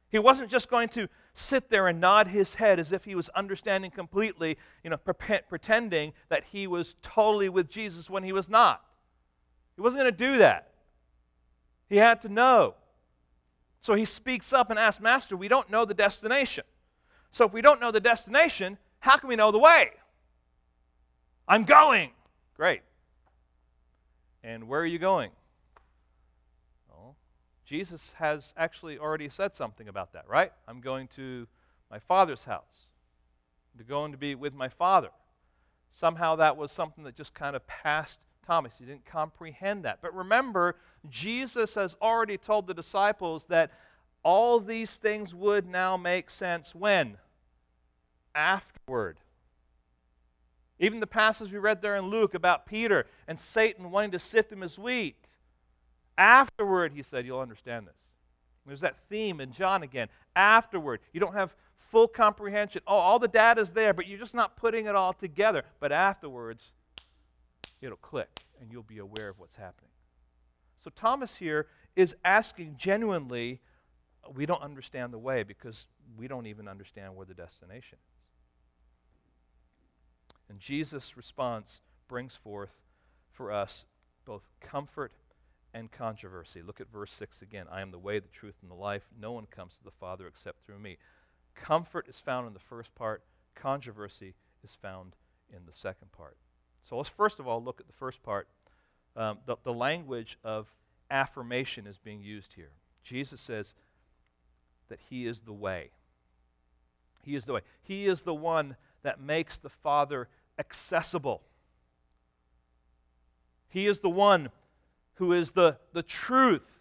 [0.10, 3.30] He wasn't just going to sit there and nod his head as if he was
[3.30, 8.50] understanding completely, you know, pre- pretending that he was totally with Jesus when he was
[8.50, 8.84] not.
[9.76, 10.72] He wasn't going to do that.
[11.90, 12.76] He had to know.
[13.82, 16.64] So he speaks up and asks, Master, we don't know the destination.
[17.32, 19.92] So if we don't know the destination, how can we know the way?
[21.48, 22.12] I'm going.
[22.56, 22.82] Great.
[24.44, 25.32] And where are you going?
[27.68, 30.54] Jesus has actually already said something about that, right?
[30.70, 31.48] I'm going to
[31.92, 32.88] my Father's house,
[33.78, 35.10] to going to be with my Father.
[35.92, 38.78] Somehow that was something that just kind of passed Thomas.
[38.80, 40.00] He didn't comprehend that.
[40.02, 40.78] But remember,
[41.10, 43.72] Jesus has already told the disciples that
[44.24, 47.18] all these things would now make sense when?
[48.34, 49.18] Afterward.
[50.80, 54.54] Even the passage we read there in Luke about Peter and Satan wanting to sift
[54.54, 55.18] him as wheat.
[56.18, 57.96] Afterward, he said, you'll understand this.
[58.66, 60.10] There's that theme in John again.
[60.36, 62.82] Afterward, you don't have full comprehension.
[62.86, 65.64] Oh, all the data's there, but you're just not putting it all together.
[65.80, 66.74] But afterwards,
[67.82, 69.92] it'll click and you'll be aware of what's happening.
[70.80, 73.62] So Thomas here is asking genuinely,
[74.36, 78.14] we don't understand the way because we don't even understand where the destination is.
[80.50, 82.82] And Jesus' response brings forth
[83.32, 83.86] for us
[84.26, 85.14] both comfort
[85.78, 86.62] and controversy.
[86.62, 87.68] Look at verse 6 again.
[87.72, 89.04] I am the way, the truth, and the life.
[89.20, 90.98] No one comes to the Father except through me.
[91.56, 93.24] Comfort is found in the first part,
[93.56, 95.16] controversy is found
[95.56, 96.38] in the second part.
[96.84, 98.48] So let's first of all look at the first part.
[99.16, 100.68] Um, the, the language of
[101.10, 102.72] affirmation is being used here.
[103.04, 103.74] Jesus says
[104.90, 105.92] that He is the way.
[107.24, 107.62] He is the way.
[107.82, 111.42] He is the one that makes the Father accessible.
[113.70, 114.50] He is the one
[115.18, 116.80] who is the, the truth.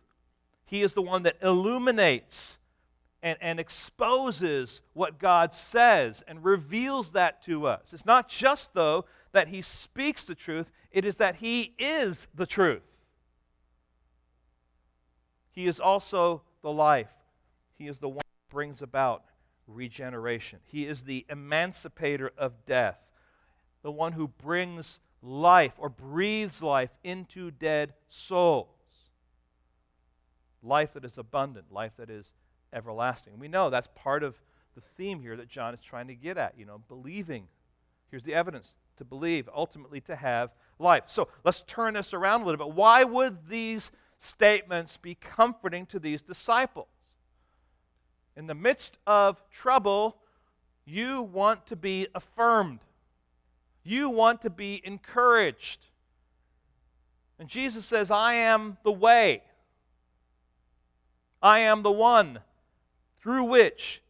[0.67, 2.59] He is the one that illuminates
[3.23, 7.93] and, and exposes what God says and reveals that to us.
[7.93, 12.47] It's not just, though, that He speaks the truth, it is that He is the
[12.47, 12.83] truth.
[15.51, 17.11] He is also the life.
[17.79, 19.25] He is the one that brings about
[19.67, 20.61] regeneration.
[20.65, 22.99] He is the emancipator of death,
[23.83, 28.69] the one who brings life or breathes life into dead souls.
[30.63, 32.33] Life that is abundant, life that is
[32.73, 33.39] everlasting.
[33.39, 34.37] We know that's part of
[34.75, 37.49] the theme here that John is trying to get at, you know, believing.
[38.11, 41.05] Here's the evidence to believe, ultimately to have life.
[41.07, 42.75] So let's turn this around a little bit.
[42.75, 46.87] Why would these statements be comforting to these disciples?
[48.37, 50.19] In the midst of trouble,
[50.85, 52.81] you want to be affirmed.
[53.87, 55.79] You want to be encouraged.
[57.39, 59.43] And Jesus says, I am the way.
[61.41, 62.41] I am the one
[63.21, 64.03] through which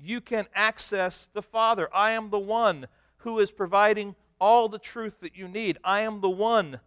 [0.00, 1.88] you can access the Father.
[1.92, 2.86] I am the one
[3.18, 5.78] who is providing all the truth that you need.
[5.82, 6.78] I am the one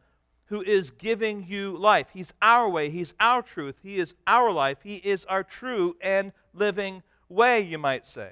[0.46, 2.08] who is giving you life.
[2.14, 6.32] He's our way, He's our truth, He is our life, He is our true and
[6.54, 8.32] living way, you might say.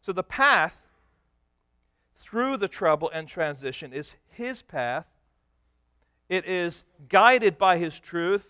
[0.00, 0.79] So the path
[2.20, 5.06] through the trouble and transition is His path.
[6.28, 8.46] It is guided by His truth,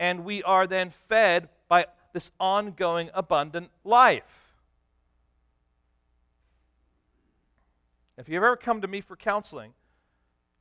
[0.00, 4.24] and we are then fed by this ongoing abundant life.
[8.18, 9.72] If you've ever come to me for counseling,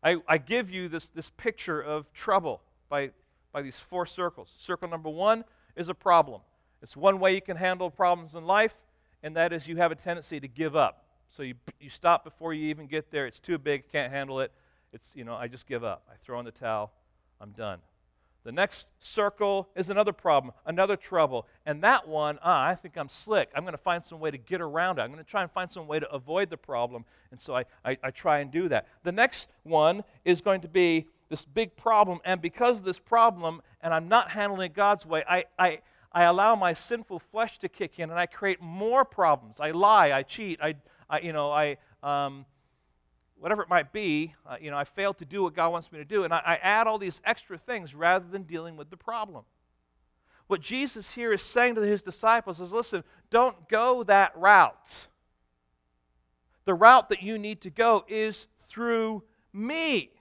[0.03, 3.11] I, I give you this, this picture of trouble by,
[3.51, 4.53] by these four circles.
[4.57, 5.43] Circle number one
[5.75, 6.41] is a problem.
[6.81, 8.73] It's one way you can handle problems in life,
[9.21, 11.05] and that is you have a tendency to give up.
[11.31, 13.25] So you, you stop before you even get there.
[13.25, 14.51] It's too big, can't handle it.
[14.91, 16.03] It's, you know, I just give up.
[16.11, 16.91] I throw in the towel,
[17.39, 17.79] I'm done.
[18.43, 21.47] The next circle is another problem, another trouble.
[21.65, 23.49] And that one, ah, I think I'm slick.
[23.55, 25.03] I'm going to find some way to get around it.
[25.03, 27.05] I'm going to try and find some way to avoid the problem.
[27.31, 28.87] And so I, I, I, try and do that.
[29.03, 32.19] The next one is going to be this big problem.
[32.25, 35.79] And because of this problem, and I'm not handling it God's way, I, I,
[36.11, 39.61] I allow my sinful flesh to kick in and I create more problems.
[39.61, 40.75] I lie, I cheat, I,
[41.11, 41.77] I you know, I.
[42.01, 42.45] Um,
[43.41, 45.97] whatever it might be, uh, you know, I failed to do what God wants me
[45.97, 48.97] to do, and I, I add all these extra things rather than dealing with the
[48.97, 49.43] problem.
[50.45, 55.07] What Jesus here is saying to his disciples is listen, don't go that route.
[56.65, 60.11] The route that you need to go is through me.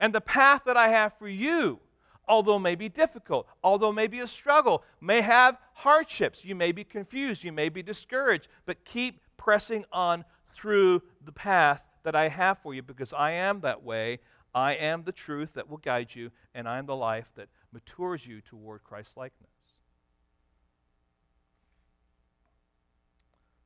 [0.00, 1.78] And the path that I have for you,
[2.28, 6.84] although may be difficult, although may be a struggle, may have hardships, you may be
[6.84, 12.58] confused, you may be discouraged, but keep pressing on through the path that I have
[12.58, 14.20] for you because I am that way.
[14.54, 18.24] I am the truth that will guide you, and I am the life that matures
[18.24, 19.50] you toward Christ likeness.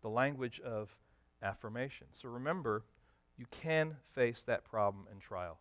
[0.00, 0.96] The language of
[1.42, 2.06] affirmation.
[2.12, 2.84] So remember,
[3.36, 5.58] you can face that problem and trial.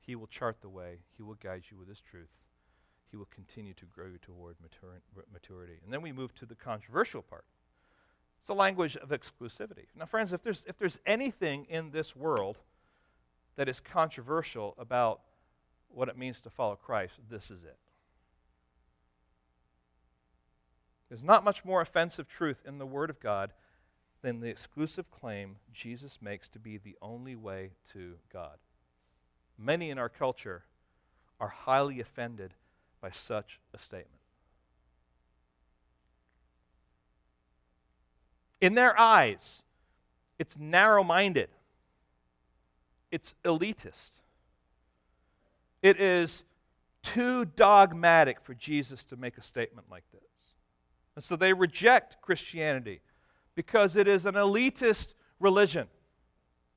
[0.00, 2.30] He will chart the way, He will guide you with His truth.
[3.10, 4.56] He will continue to grow you toward
[5.32, 5.80] maturity.
[5.84, 7.44] And then we move to the controversial part.
[8.40, 9.86] It's a language of exclusivity.
[9.96, 12.56] Now, friends, if there's, if there's anything in this world
[13.56, 15.20] that is controversial about
[15.88, 17.76] what it means to follow Christ, this is it.
[21.08, 23.52] There's not much more offensive truth in the Word of God
[24.22, 28.58] than the exclusive claim Jesus makes to be the only way to God.
[29.62, 30.64] Many in our culture
[31.38, 32.54] are highly offended
[33.00, 34.08] by such a statement.
[38.60, 39.62] In their eyes,
[40.38, 41.48] it's narrow minded,
[43.10, 44.12] it's elitist.
[45.82, 46.42] It is
[47.02, 50.20] too dogmatic for Jesus to make a statement like this.
[51.16, 53.00] And so they reject Christianity
[53.54, 55.86] because it is an elitist religion.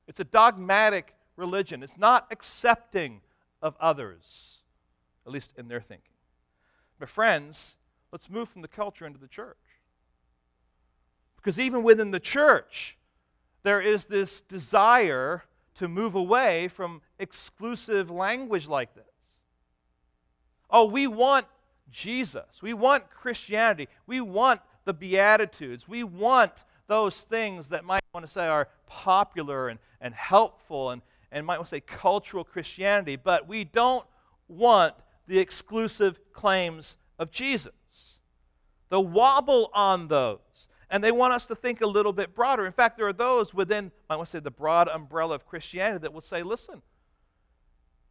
[0.07, 1.83] It's a dogmatic religion.
[1.83, 3.21] It's not accepting
[3.61, 4.59] of others,
[5.25, 6.13] at least in their thinking.
[6.99, 7.75] But, friends,
[8.11, 9.57] let's move from the culture into the church.
[11.37, 12.97] Because even within the church,
[13.63, 15.43] there is this desire
[15.75, 19.03] to move away from exclusive language like this.
[20.69, 21.45] Oh, we want
[21.91, 22.61] Jesus.
[22.61, 23.87] We want Christianity.
[24.07, 25.87] We want the Beatitudes.
[25.87, 31.01] We want those things that might want to say are popular and, and helpful and,
[31.33, 34.05] and might want to say cultural Christianity, but we don't
[34.47, 34.93] want
[35.27, 38.19] the exclusive claims of Jesus.
[38.89, 42.67] The wobble on those and they want us to think a little bit broader.
[42.67, 45.97] In fact, there are those within, I want to say, the broad umbrella of Christianity
[46.03, 46.83] that will say, listen,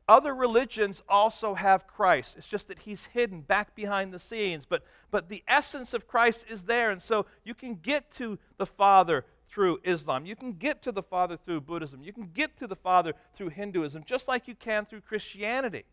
[0.09, 2.37] other religions also have Christ.
[2.37, 4.67] It's just that he's hidden back behind the scenes.
[4.67, 6.91] But, but the essence of Christ is there.
[6.91, 10.25] And so you can get to the Father through Islam.
[10.25, 12.03] You can get to the Father through Buddhism.
[12.03, 15.85] You can get to the Father through Hinduism, just like you can through Christianity.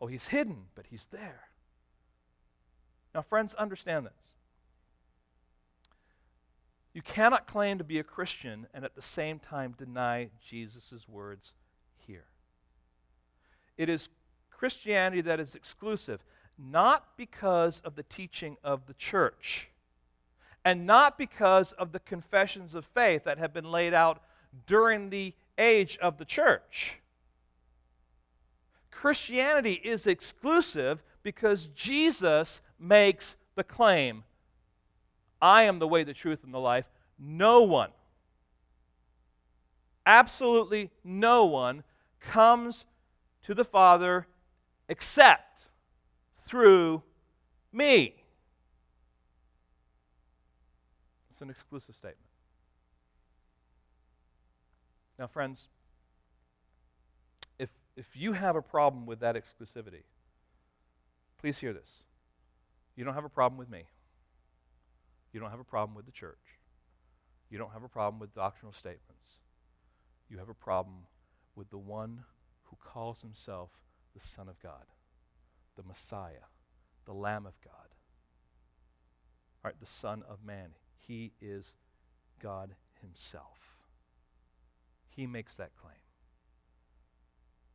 [0.00, 1.48] Oh, he's hidden, but he's there.
[3.14, 4.32] Now, friends, understand this.
[6.92, 11.52] You cannot claim to be a Christian and at the same time deny Jesus' words
[12.06, 12.24] here.
[13.76, 14.08] It is
[14.50, 16.20] Christianity that is exclusive,
[16.58, 19.68] not because of the teaching of the church,
[20.64, 24.22] and not because of the confessions of faith that have been laid out
[24.66, 26.98] during the age of the church.
[28.90, 34.24] Christianity is exclusive because Jesus makes the claim
[35.40, 36.86] I am the way, the truth, and the life.
[37.16, 37.90] No one,
[40.04, 41.84] absolutely no one,
[42.20, 42.84] comes
[43.44, 44.26] to the Father
[44.88, 45.60] except
[46.44, 47.02] through
[47.72, 48.17] me.
[51.38, 52.18] It's an exclusive statement.
[55.20, 55.68] Now, friends,
[57.60, 60.02] if, if you have a problem with that exclusivity,
[61.40, 62.02] please hear this.
[62.96, 63.84] You don't have a problem with me.
[65.32, 66.58] You don't have a problem with the church.
[67.50, 69.38] You don't have a problem with doctrinal statements.
[70.28, 71.06] You have a problem
[71.54, 72.24] with the one
[72.64, 73.70] who calls himself
[74.12, 74.86] the Son of God,
[75.76, 76.48] the Messiah,
[77.04, 77.94] the Lamb of God.
[79.64, 80.70] All right, the Son of Man.
[81.08, 81.72] He is
[82.40, 83.58] God Himself.
[85.08, 85.96] He makes that claim.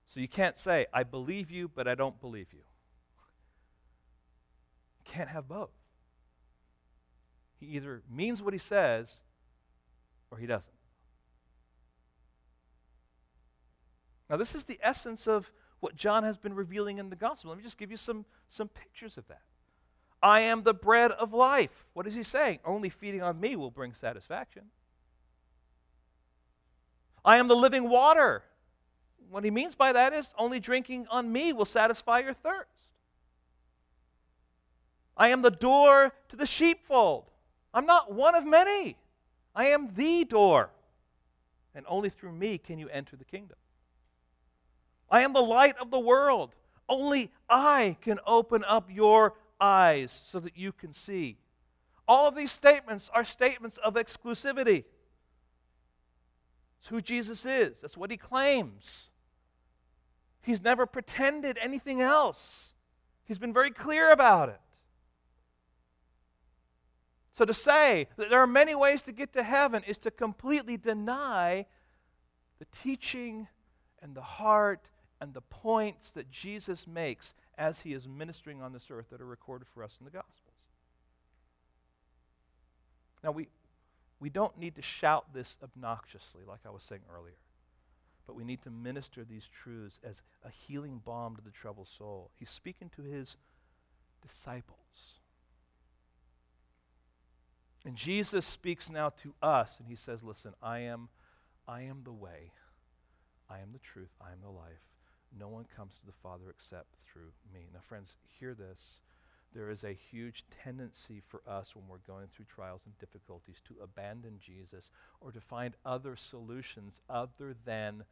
[0.05, 2.59] So you can't say, I believe you, but I don't believe you.
[4.99, 5.71] You can't have both.
[7.59, 9.21] He either means what he says
[10.29, 10.71] or he doesn't.
[14.29, 17.49] Now, this is the essence of what John has been revealing in the gospel.
[17.49, 19.41] Let me just give you some, some pictures of that.
[20.23, 21.85] I am the bread of life.
[21.91, 22.59] What is he saying?
[22.63, 24.63] Only feeding on me will bring satisfaction.
[27.25, 28.41] I am the living water.
[29.29, 32.69] What he means by that is only drinking on me will satisfy your thirst.
[35.17, 37.25] I am the door to the sheepfold.
[37.73, 38.95] I'm not one of many.
[39.53, 40.69] I am the door.
[41.75, 43.57] And only through me can you enter the kingdom.
[45.11, 46.55] I am the light of the world.
[46.87, 51.37] Only I can open up your eyes so that you can see.
[52.07, 54.83] All of these statements are statements of exclusivity.
[56.79, 59.07] It's who Jesus is, that's what he claims.
[60.41, 62.73] He's never pretended anything else,
[63.23, 64.59] he's been very clear about it.
[67.31, 70.77] So to say that there are many ways to get to heaven is to completely
[70.77, 71.65] deny
[72.59, 73.47] the teaching
[74.03, 74.89] and the heart
[75.19, 79.25] and the points that Jesus makes as he is ministering on this earth that are
[79.25, 80.67] recorded for us in the Gospels.
[83.23, 83.47] Now, we,
[84.19, 87.37] we don't need to shout this obnoxiously, like I was saying earlier,
[88.27, 92.31] but we need to minister these truths as a healing balm to the troubled soul.
[92.37, 93.37] He's speaking to his
[94.21, 95.19] disciples.
[97.85, 101.09] And Jesus speaks now to us, and he says, Listen, I am,
[101.67, 102.51] I am the way,
[103.49, 104.92] I am the truth, I am the life.
[105.37, 107.67] No one comes to the Father except through me.
[107.73, 108.99] Now, friends, hear this.
[109.53, 113.75] There is a huge tendency for us when we're going through trials and difficulties to
[113.83, 114.89] abandon Jesus
[115.21, 118.03] or to find other solutions other than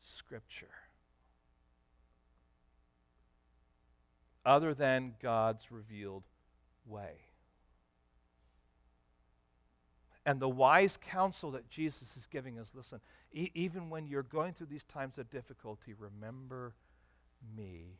[0.00, 0.70] Scripture,
[4.46, 6.24] other than God's revealed
[6.86, 7.27] way.
[10.26, 13.00] And the wise counsel that Jesus is giving us listen,
[13.32, 16.74] e- even when you're going through these times of difficulty, remember
[17.56, 17.98] me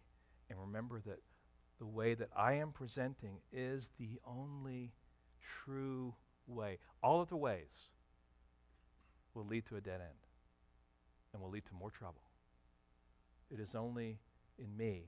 [0.51, 1.21] and remember that
[1.79, 4.93] the way that I am presenting is the only
[5.41, 6.14] true
[6.47, 6.79] way.
[7.03, 7.89] All other ways
[9.35, 10.19] will lead to a dead end
[11.33, 12.23] and will lead to more trouble.
[13.51, 14.19] It is only
[14.59, 15.05] in me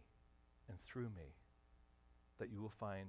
[0.68, 1.34] and through me
[2.38, 3.08] that you will find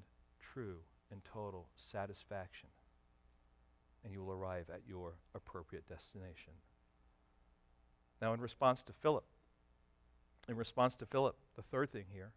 [0.53, 0.77] true
[1.11, 2.69] and total satisfaction
[4.03, 6.53] and you will arrive at your appropriate destination.
[8.21, 9.23] Now, in response to Philip,
[10.47, 12.31] in response to Philip, the third thing here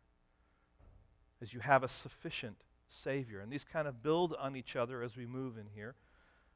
[1.41, 2.57] is you have a sufficient
[2.89, 3.41] Savior.
[3.41, 5.95] And these kind of build on each other as we move in here.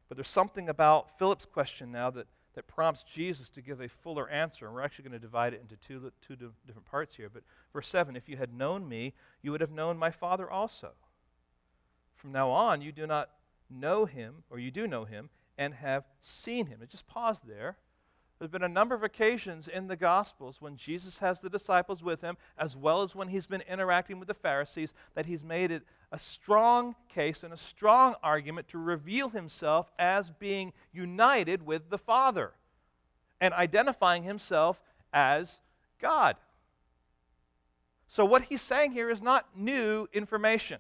[0.09, 4.29] But there's something about Philip's question now that, that prompts Jesus to give a fuller
[4.31, 4.67] answer.
[4.67, 7.29] And we're actually going to divide it into two, two different parts here.
[7.29, 7.43] But
[7.73, 10.91] verse 7 If you had known me, you would have known my Father also.
[12.15, 13.31] From now on, you do not
[13.71, 16.81] know him, or you do know him, and have seen him.
[16.81, 17.77] And just pause there.
[18.39, 22.21] There's been a number of occasions in the Gospels when Jesus has the disciples with
[22.21, 25.83] him, as well as when he's been interacting with the Pharisees, that he's made it
[26.13, 31.99] a strong case and a strong argument to reveal himself as being united with the
[31.99, 32.53] Father
[33.41, 34.81] and identifying himself
[35.13, 35.61] as
[36.01, 36.37] God.
[38.09, 40.79] So, what he's saying here is not new information.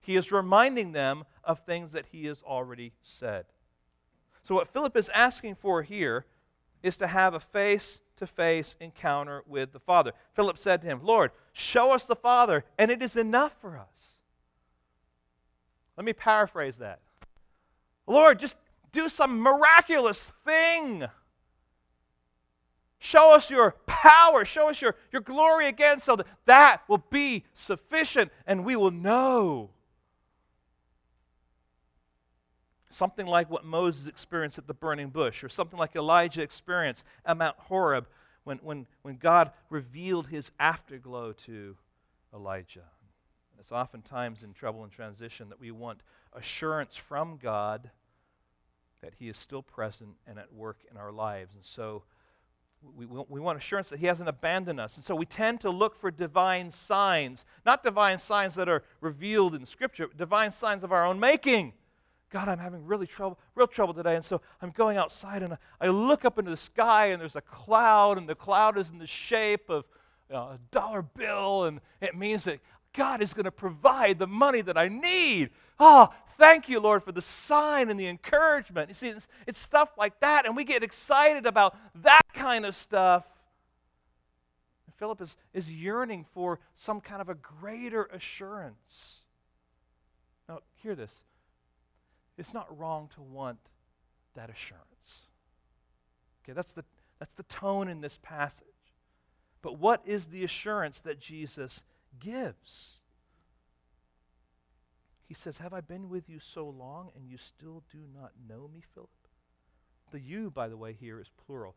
[0.00, 3.46] He is reminding them of things that he has already said.
[4.42, 6.24] So, what Philip is asking for here
[6.82, 10.12] is to have a face to face encounter with the Father.
[10.34, 14.18] Philip said to him, Lord, show us the Father, and it is enough for us.
[15.96, 17.00] Let me paraphrase that.
[18.06, 18.56] Lord, just
[18.92, 21.04] do some miraculous thing.
[22.98, 24.44] Show us your power.
[24.44, 28.90] Show us your, your glory again so that that will be sufficient and we will
[28.90, 29.70] know.
[32.90, 37.36] Something like what Moses experienced at the burning bush, or something like Elijah experienced at
[37.36, 38.06] Mount Horeb
[38.44, 41.76] when, when, when God revealed his afterglow to
[42.34, 42.84] Elijah.
[43.58, 46.00] It's oftentimes in trouble and transition that we want
[46.32, 47.90] assurance from God
[49.02, 51.54] that He is still present and at work in our lives.
[51.54, 52.04] And so
[52.96, 54.96] we, we want assurance that He hasn't abandoned us.
[54.96, 59.54] And so we tend to look for divine signs, not divine signs that are revealed
[59.54, 61.72] in Scripture, divine signs of our own making.
[62.30, 64.16] God, I'm having really trouble, real trouble today.
[64.16, 67.40] And so I'm going outside and I look up into the sky and there's a
[67.40, 69.84] cloud, and the cloud is in the shape of
[70.28, 72.60] you know, a dollar bill, and it means that
[72.92, 75.50] God is going to provide the money that I need.
[75.80, 78.88] Oh, thank you, Lord, for the sign and the encouragement.
[78.88, 82.76] You see, it's, it's stuff like that, and we get excited about that kind of
[82.76, 83.24] stuff.
[84.98, 89.20] Philip is, is yearning for some kind of a greater assurance.
[90.48, 91.22] Now, hear this.
[92.38, 93.58] It's not wrong to want
[94.34, 95.26] that assurance.
[96.44, 96.84] Okay, that's the,
[97.18, 98.66] that's the tone in this passage.
[99.60, 101.82] But what is the assurance that Jesus
[102.18, 102.98] gives.
[105.26, 108.70] He says, Have I been with you so long and you still do not know
[108.72, 109.10] me, Philip?
[110.10, 111.76] The you, by the way, here is plural.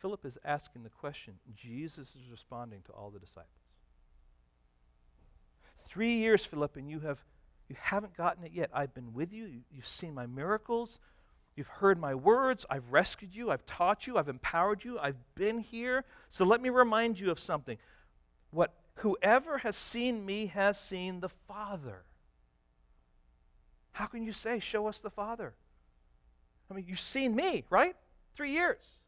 [0.00, 1.34] Philip is asking the question.
[1.54, 3.48] Jesus is responding to all the disciples.
[5.86, 7.18] Three years, Philip, and you have
[7.72, 8.68] you haven't gotten it yet.
[8.74, 9.62] I've been with you.
[9.74, 11.00] You've seen my miracles.
[11.56, 12.66] You've heard my words.
[12.68, 13.50] I've rescued you.
[13.50, 14.18] I've taught you.
[14.18, 14.98] I've empowered you.
[14.98, 16.04] I've been here.
[16.28, 17.78] So let me remind you of something.
[18.50, 22.02] What Whoever has seen me has seen the Father.
[23.92, 25.54] How can you say, Show us the Father?
[26.70, 27.96] I mean, you've seen me, right?
[28.34, 28.98] Three years.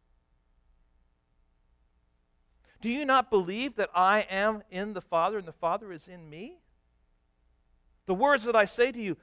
[2.80, 6.30] Do you not believe that I am in the Father and the Father is in
[6.30, 6.56] me?
[8.06, 9.16] The words that I say to you,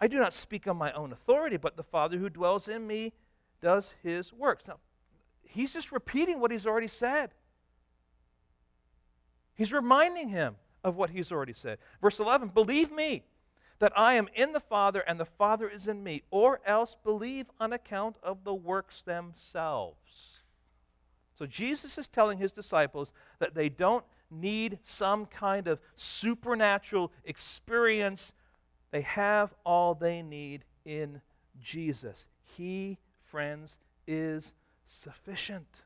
[0.00, 3.12] I do not speak on my own authority, but the Father who dwells in me
[3.62, 4.68] does his works.
[4.68, 4.78] Now,
[5.42, 7.30] he's just repeating what he's already said.
[9.54, 11.78] He's reminding him of what he's already said.
[12.02, 13.24] Verse 11 Believe me
[13.78, 17.46] that I am in the Father and the Father is in me, or else believe
[17.58, 20.40] on account of the works themselves.
[21.34, 24.04] So Jesus is telling his disciples that they don't
[24.34, 28.34] need some kind of supernatural experience.
[28.90, 31.20] They have all they need in
[31.60, 32.28] Jesus.
[32.42, 34.54] He, friends, is
[34.86, 35.82] sufficient.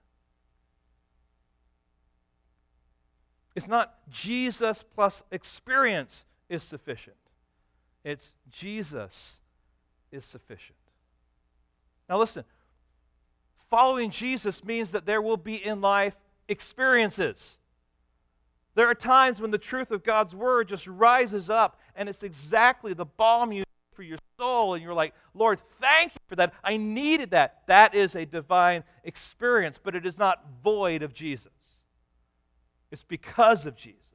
[3.54, 7.16] It's not Jesus plus experience is sufficient.
[8.04, 9.40] It's Jesus
[10.12, 10.78] is sufficient.
[12.08, 12.44] Now, listen,
[13.68, 16.14] following Jesus means that there will be in life
[16.48, 17.58] experiences.
[18.78, 22.94] There are times when the truth of God's word just rises up, and it's exactly
[22.94, 26.54] the balm you need for your soul, and you're like, Lord, thank you for that.
[26.62, 27.62] I needed that.
[27.66, 31.50] That is a divine experience, but it is not void of Jesus.
[32.92, 34.07] It's because of Jesus.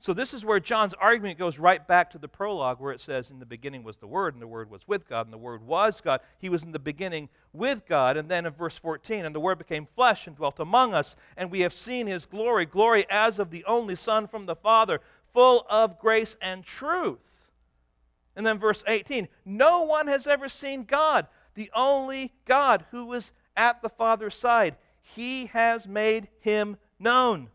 [0.00, 3.32] So, this is where John's argument goes right back to the prologue, where it says,
[3.32, 5.66] In the beginning was the Word, and the Word was with God, and the Word
[5.66, 6.20] was God.
[6.38, 8.16] He was in the beginning with God.
[8.16, 11.50] And then in verse 14, And the Word became flesh and dwelt among us, and
[11.50, 15.00] we have seen His glory, glory as of the only Son from the Father,
[15.32, 17.18] full of grace and truth.
[18.36, 21.26] And then verse 18, No one has ever seen God,
[21.56, 24.76] the only God who was at the Father's side.
[25.02, 27.48] He has made Him known.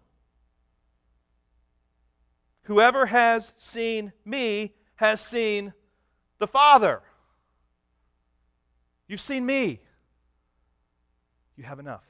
[2.64, 5.74] Whoever has seen me has seen
[6.40, 7.02] the Father.
[9.08, 9.80] You've seen me.
[11.56, 12.04] You have enough.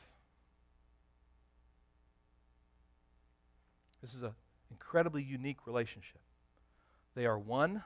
[4.01, 4.34] This is an
[4.70, 6.20] incredibly unique relationship.
[7.16, 7.84] They are one.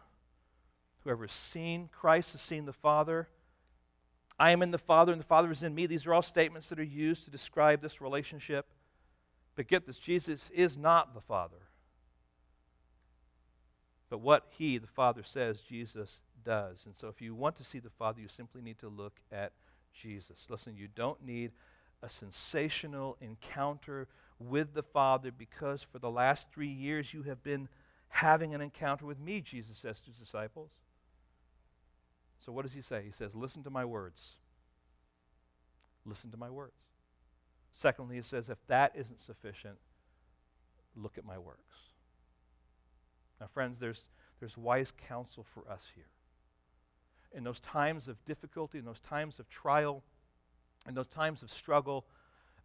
[1.04, 3.30] Whoever has seen Christ has seen the Father.
[4.40, 5.86] I am in the Father, and the Father is in me.
[5.86, 8.68] These are all statements that are used to describe this relationship.
[9.56, 11.67] But get this Jesus is not the Father.
[14.10, 16.86] But what He, the Father, says, Jesus does.
[16.86, 19.52] And so if you want to see the Father, you simply need to look at
[19.94, 20.48] Jesus.
[20.50, 21.52] Listen, you don't need
[22.02, 24.08] a sensational encounter
[24.40, 27.68] with the Father because for the last three years you have been
[28.10, 30.72] having an encounter with me, Jesus says to his disciples.
[32.40, 33.02] So, what does he say?
[33.04, 34.38] He says, Listen to my words.
[36.06, 36.74] Listen to my words.
[37.74, 39.78] Secondly, he says, If that isn't sufficient,
[40.96, 41.87] look at my works.
[43.40, 44.10] Now, friends, there's,
[44.40, 46.06] there's wise counsel for us here.
[47.34, 50.04] In those times of difficulty, in those times of trial,
[50.88, 52.06] in those times of struggle,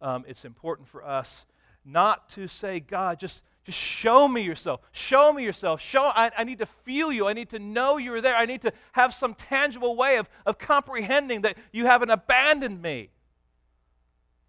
[0.01, 1.45] um, it's important for us
[1.85, 4.81] not to say, God, just, just show me yourself.
[4.91, 5.81] Show me yourself.
[5.81, 7.27] Show, I, I need to feel you.
[7.27, 8.35] I need to know you're there.
[8.35, 13.09] I need to have some tangible way of, of comprehending that you haven't abandoned me.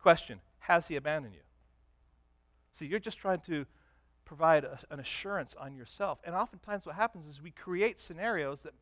[0.01, 1.41] Question Has he abandoned you?
[2.73, 3.67] See, you're just trying to
[4.35, 6.19] provide a, an assurance on yourself.
[6.25, 8.75] And oftentimes, what happens is we create scenarios that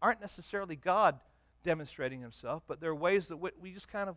[0.00, 1.18] aren't necessarily God
[1.64, 4.16] demonstrating himself, but there are ways that we, we just kind of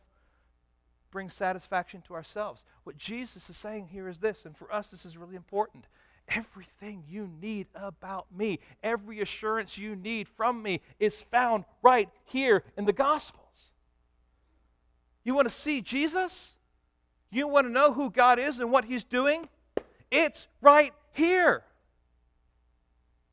[1.10, 2.64] bring satisfaction to ourselves.
[2.84, 5.86] What Jesus is saying here is this, and for us, this is really important.
[6.30, 12.64] Everything you need about me, every assurance you need from me, is found right here
[12.78, 13.74] in the Gospels.
[15.24, 16.54] You want to see Jesus?
[17.32, 19.50] You want to know who God is and what He's doing?
[20.14, 21.64] It's right here.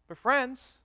[0.08, 0.78] But, friends,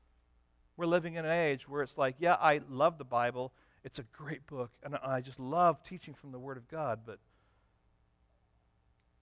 [0.78, 3.52] we're living in an age where it's like, yeah, I love the Bible
[3.86, 7.20] it's a great book, and I just love teaching from the Word of God, but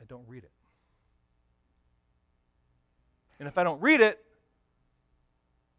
[0.01, 0.51] I don't read it.
[3.39, 4.23] And if I don't read it,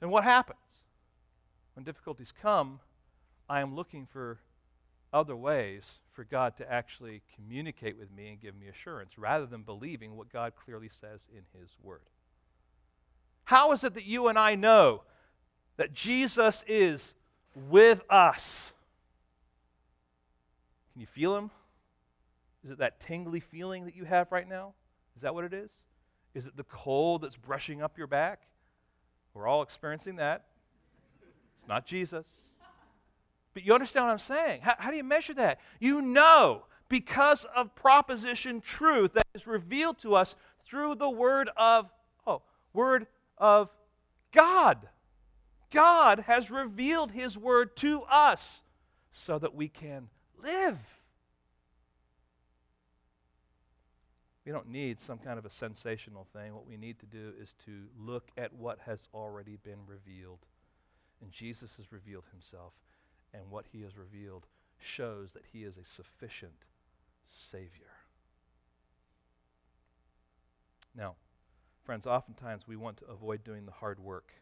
[0.00, 0.58] then what happens?
[1.72, 2.78] When difficulties come,
[3.48, 4.38] I am looking for
[5.14, 9.62] other ways for God to actually communicate with me and give me assurance rather than
[9.62, 12.02] believing what God clearly says in His Word.
[13.44, 15.02] How is it that you and I know
[15.76, 17.14] that Jesus is
[17.70, 18.72] with us?
[20.92, 21.50] Can you feel Him?
[22.64, 24.74] Is it that tingly feeling that you have right now?
[25.16, 25.70] Is that what it is?
[26.34, 28.42] Is it the cold that's brushing up your back?
[29.32, 30.46] We're all experiencing that.
[31.54, 32.26] It's not Jesus.
[33.54, 34.60] But you understand what I'm saying?
[34.62, 35.60] How, how do you measure that?
[35.80, 40.36] You know, because of proposition truth that is revealed to us
[40.66, 41.88] through the word of,
[42.26, 42.42] oh,
[42.72, 43.06] word
[43.38, 43.70] of
[44.32, 44.88] God.
[45.70, 48.62] God has revealed his word to us
[49.12, 50.08] so that we can
[50.42, 50.78] live.
[54.44, 56.54] We don't need some kind of a sensational thing.
[56.54, 60.40] What we need to do is to look at what has already been revealed.
[61.22, 62.74] And Jesus has revealed himself,
[63.34, 64.46] and what he has revealed
[64.78, 66.64] shows that he is a sufficient
[67.26, 67.92] Savior.
[70.96, 71.16] Now,
[71.84, 74.32] friends, oftentimes we want to avoid doing the hard work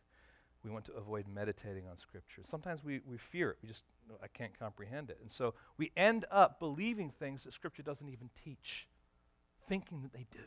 [0.64, 2.42] we want to avoid meditating on Scripture.
[2.44, 3.58] Sometimes we, we fear it.
[3.62, 3.84] We just,
[4.22, 5.18] I can't comprehend it.
[5.20, 8.86] And so we end up believing things that Scripture doesn't even teach,
[9.68, 10.44] thinking that they do,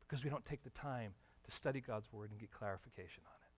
[0.00, 1.12] because we don't take the time
[1.44, 3.50] to study God's Word and get clarification on it.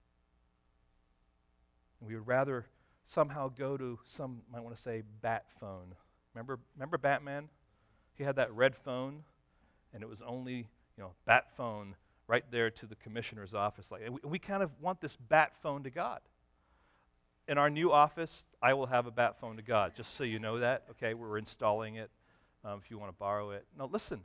[2.01, 2.67] And we would rather
[3.05, 5.95] somehow go to some, might want to say, bat phone.
[6.35, 7.49] Remember, remember Batman?
[8.15, 9.25] He had that red phone,
[9.93, 11.97] and it was only, you know, bat phone
[12.27, 13.91] right there to the commissioner's office.
[13.91, 16.21] Like we, we kind of want this bat phone to God.
[17.47, 20.39] In our new office, I will have a bat phone to God, just so you
[20.39, 20.85] know that.
[20.93, 22.11] Okay, we're installing it
[22.65, 23.67] um, if you want to borrow it.
[23.79, 24.23] No, listen,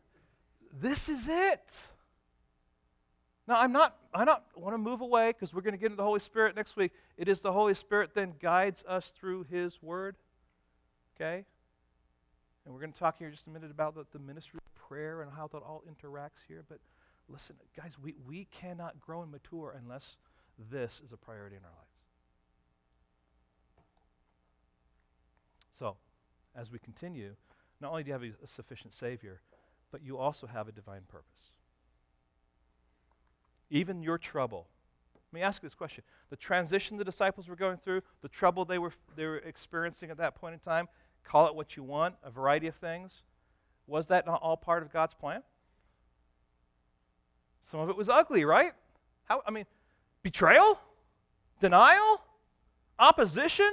[0.72, 1.88] this is it.
[3.50, 5.98] Now, I'm not, I don't want to move away because we're going to get into
[5.98, 6.92] the Holy Spirit next week.
[7.18, 10.18] It is the Holy Spirit then guides us through His Word.
[11.16, 11.46] Okay?
[12.64, 15.24] And we're going to talk here just a minute about the, the ministry of prayer
[15.24, 16.64] and how that all interacts here.
[16.70, 16.78] But
[17.28, 20.18] listen, guys, we, we cannot grow and mature unless
[20.70, 21.90] this is a priority in our lives.
[25.74, 25.96] So,
[26.56, 27.34] as we continue,
[27.82, 29.42] not only do you have a, a sufficient Savior,
[29.92, 31.54] but you also have a divine purpose.
[33.70, 34.68] Even your trouble.
[35.32, 36.04] Let me ask you this question.
[36.30, 40.18] The transition the disciples were going through, the trouble they were, they were experiencing at
[40.18, 40.88] that point in time,
[41.24, 43.22] call it what you want, a variety of things,
[43.86, 45.44] was that not all part of God's plan?
[47.62, 48.72] Some of it was ugly, right?
[49.26, 49.66] How, I mean,
[50.24, 50.80] betrayal,
[51.60, 52.22] denial,
[52.98, 53.70] opposition,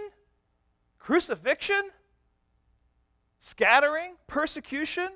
[0.99, 1.91] crucifixion,
[3.41, 5.09] scattering, persecution.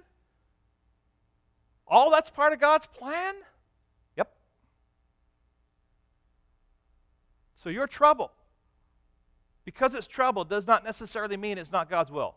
[1.87, 3.35] All that's part of God's plan?
[7.61, 8.33] So your trouble,
[9.67, 12.37] because it's trouble, does not necessarily mean it's not God's will.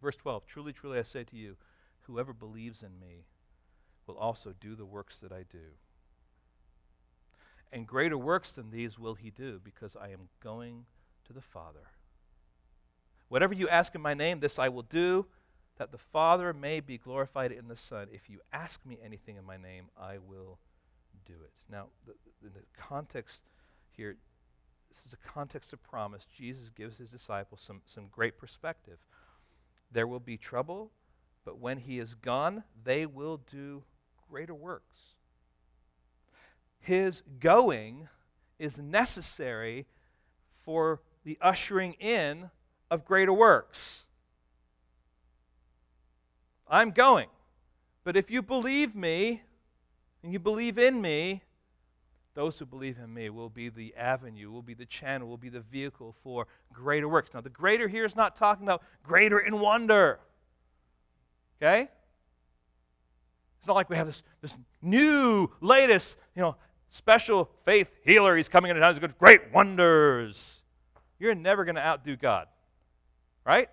[0.00, 1.56] Verse 12 Truly, truly, I say to you,
[2.02, 3.24] whoever believes in me
[4.06, 5.74] will also do the works that I do.
[7.72, 10.84] And greater works than these will he do, because I am going
[11.26, 11.90] to the Father.
[13.28, 15.26] Whatever you ask in my name, this I will do,
[15.80, 18.06] that the Father may be glorified in the Son.
[18.12, 20.58] If you ask me anything in my name, I will
[21.24, 21.52] do it.
[21.72, 22.12] Now, the,
[22.42, 23.44] the, the context
[23.96, 24.16] here,
[24.90, 26.26] this is a context of promise.
[26.36, 28.98] Jesus gives his disciples some, some great perspective.
[29.90, 30.90] There will be trouble,
[31.46, 33.82] but when he is gone, they will do
[34.30, 35.14] greater works.
[36.78, 38.06] His going
[38.58, 39.86] is necessary
[40.62, 42.50] for the ushering in
[42.90, 44.04] of greater works.
[46.70, 47.26] I'm going.
[48.04, 49.42] But if you believe me
[50.22, 51.42] and you believe in me,
[52.34, 55.48] those who believe in me will be the avenue, will be the channel, will be
[55.48, 57.30] the vehicle for greater works.
[57.34, 60.20] Now, the greater here is not talking about greater in wonder.
[61.60, 61.88] Okay?
[63.58, 66.56] It's not like we have this, this new, latest, you know,
[66.88, 68.36] special faith healer.
[68.36, 68.74] He's coming.
[68.74, 70.62] He's going to great wonders.
[71.18, 72.46] You're never going to outdo God.
[73.44, 73.68] Right?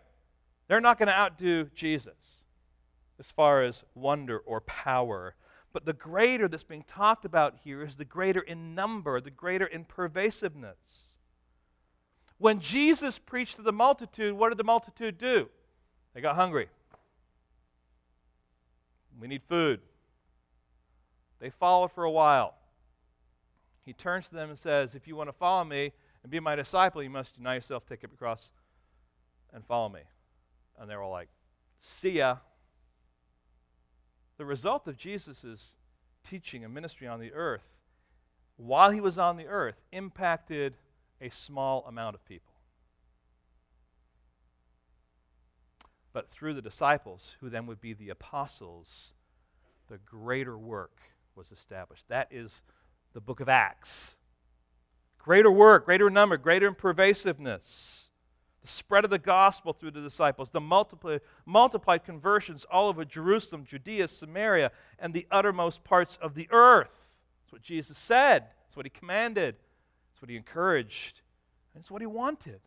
[0.67, 2.15] They're not going to outdo Jesus
[3.19, 5.35] as far as wonder or power.
[5.73, 9.65] But the greater that's being talked about here is the greater in number, the greater
[9.65, 11.13] in pervasiveness.
[12.37, 15.49] When Jesus preached to the multitude, what did the multitude do?
[16.13, 16.69] They got hungry.
[19.19, 19.81] We need food.
[21.39, 22.55] They followed for a while.
[23.85, 25.91] He turns to them and says, If you want to follow me
[26.21, 28.51] and be my disciple, you must deny yourself, take up your cross,
[29.53, 30.01] and follow me.
[30.79, 31.29] And they were like,
[31.79, 32.37] See ya.
[34.37, 35.75] The result of Jesus'
[36.23, 37.65] teaching and ministry on the earth,
[38.55, 40.75] while he was on the earth, impacted
[41.19, 42.53] a small amount of people.
[46.13, 49.13] But through the disciples, who then would be the apostles,
[49.87, 50.99] the greater work
[51.35, 52.05] was established.
[52.09, 52.61] That is
[53.13, 54.15] the book of Acts.
[55.19, 58.06] Greater work, greater number, greater pervasiveness.
[58.67, 63.63] The spread of the gospel through the disciples, the multiply, multiplied conversions all over Jerusalem,
[63.63, 66.91] Judea, Samaria, and the uttermost parts of the earth.
[67.39, 68.43] That's what Jesus said.
[68.65, 69.55] That's what he commanded.
[70.09, 71.21] That's what he encouraged.
[71.73, 72.59] And it's what he wanted.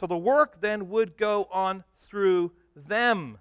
[0.00, 3.38] So the work then would go on through them.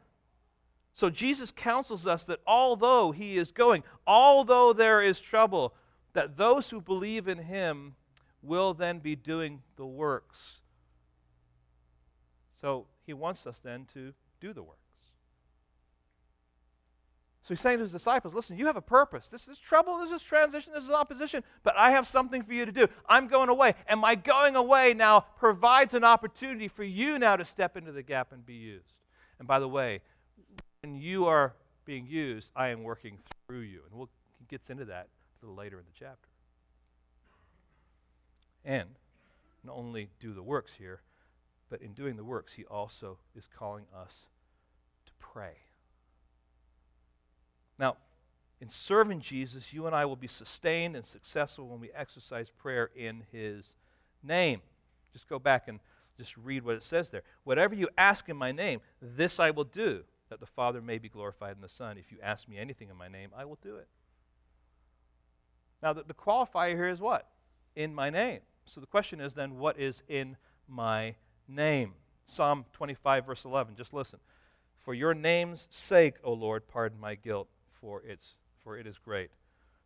[0.93, 5.73] So Jesus counsels us that although he is going, although there is trouble,
[6.13, 7.95] that those who believe in him
[8.43, 10.59] will then be doing the works.
[12.63, 14.79] So he wants us then to do the works.
[17.41, 19.27] So he's saying to his disciples, listen, you have a purpose.
[19.27, 22.65] This is trouble, this is transition, this is opposition, but I have something for you
[22.65, 22.87] to do.
[23.09, 23.73] I'm going away.
[23.85, 28.01] And my going away now provides an opportunity for you now to step into the
[28.01, 28.93] gap and be used.
[29.39, 29.99] And by the way,
[30.83, 33.81] when you are being used, I am working through you.
[33.89, 34.09] And we'll,
[34.39, 35.09] he gets into that
[35.41, 36.29] a little later in the chapter.
[38.63, 38.87] And
[39.65, 41.01] not only do the works here,
[41.69, 44.27] but in doing the works, he also is calling us
[45.05, 45.55] to pray.
[47.79, 47.97] Now,
[48.61, 52.89] in serving Jesus, you and I will be sustained and successful when we exercise prayer
[52.95, 53.73] in his
[54.23, 54.61] name.
[55.11, 55.79] Just go back and
[56.17, 57.23] just read what it says there.
[57.43, 61.09] Whatever you ask in my name, this I will do that the Father may be
[61.09, 61.97] glorified in the Son.
[61.97, 63.87] If you ask me anything in my name, I will do it.
[65.81, 67.27] Now, the, the qualifier here is what?
[67.75, 68.39] In my name.
[68.65, 70.37] So the question is then, what is in
[70.67, 71.15] my
[71.47, 71.93] name?
[72.25, 73.75] Psalm 25, verse 11.
[73.75, 74.19] Just listen.
[74.83, 79.29] For your name's sake, O Lord, pardon my guilt, for, it's, for it is great.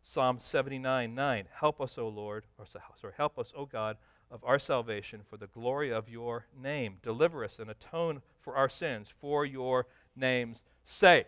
[0.02, 1.44] Psalm 79, 9.
[1.52, 3.96] Help us, O Lord, or sorry, help us, O God,
[4.30, 6.96] of our salvation for the glory of your name.
[7.02, 9.86] Deliver us and atone for our sins for your
[10.16, 11.26] name's sake.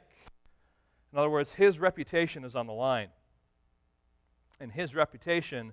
[1.12, 3.08] In other words, his reputation is on the line.
[4.60, 5.72] And his reputation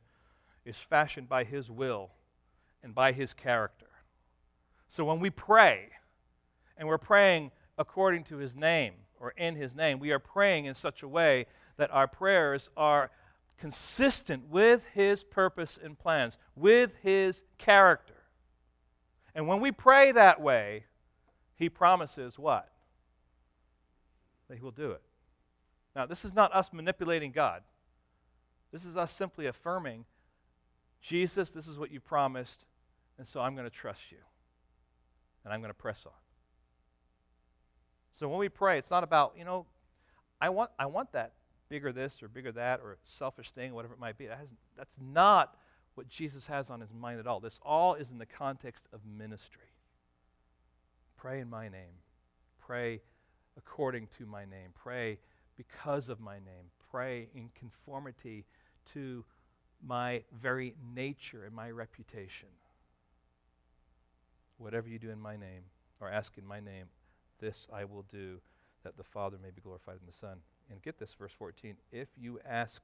[0.66, 2.12] is fashioned by his will
[2.84, 3.87] and by his character.
[4.90, 5.90] So when we pray,
[6.78, 10.76] and we're praying according to his name or in his name, we are praying in
[10.76, 11.46] such a way
[11.78, 13.12] that our prayers are
[13.58, 18.14] consistent with his purpose and plans, with his character.
[19.34, 20.86] And when we pray that way,
[21.56, 22.72] he promises what?
[24.48, 25.02] that He will do it.
[25.96, 27.64] Now, this is not us manipulating God.
[28.72, 30.06] This is us simply affirming,
[31.02, 32.66] Jesus, this is what you promised,
[33.18, 34.18] and so I'm going to trust you.
[35.48, 36.12] And I'm going to press on.
[38.12, 39.66] So when we pray, it's not about, you know,
[40.42, 41.36] I want, I want that
[41.70, 44.28] bigger this or bigger that or selfish thing, whatever it might be.
[44.28, 45.56] That has, that's not
[45.96, 47.40] what Jesus has on his mind at all.
[47.40, 49.72] This all is in the context of ministry.
[51.16, 52.02] Pray in my name.
[52.60, 53.00] Pray
[53.58, 54.72] according to my name.
[54.76, 55.18] Pray
[55.56, 56.72] because of my name.
[56.92, 58.44] Pray in conformity
[58.88, 59.24] to
[59.82, 62.50] my very nature and my reputation.
[64.58, 65.64] Whatever you do in my name
[66.00, 66.86] or ask in my name,
[67.40, 68.40] this I will do,
[68.84, 70.38] that the Father may be glorified in the Son.
[70.70, 72.82] And get this, verse 14 if you ask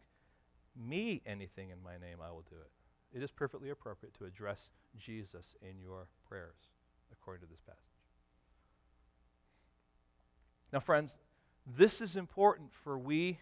[0.76, 3.18] me anything in my name, I will do it.
[3.18, 6.56] It is perfectly appropriate to address Jesus in your prayers,
[7.12, 7.80] according to this passage.
[10.72, 11.20] Now, friends,
[11.78, 13.38] this is important for we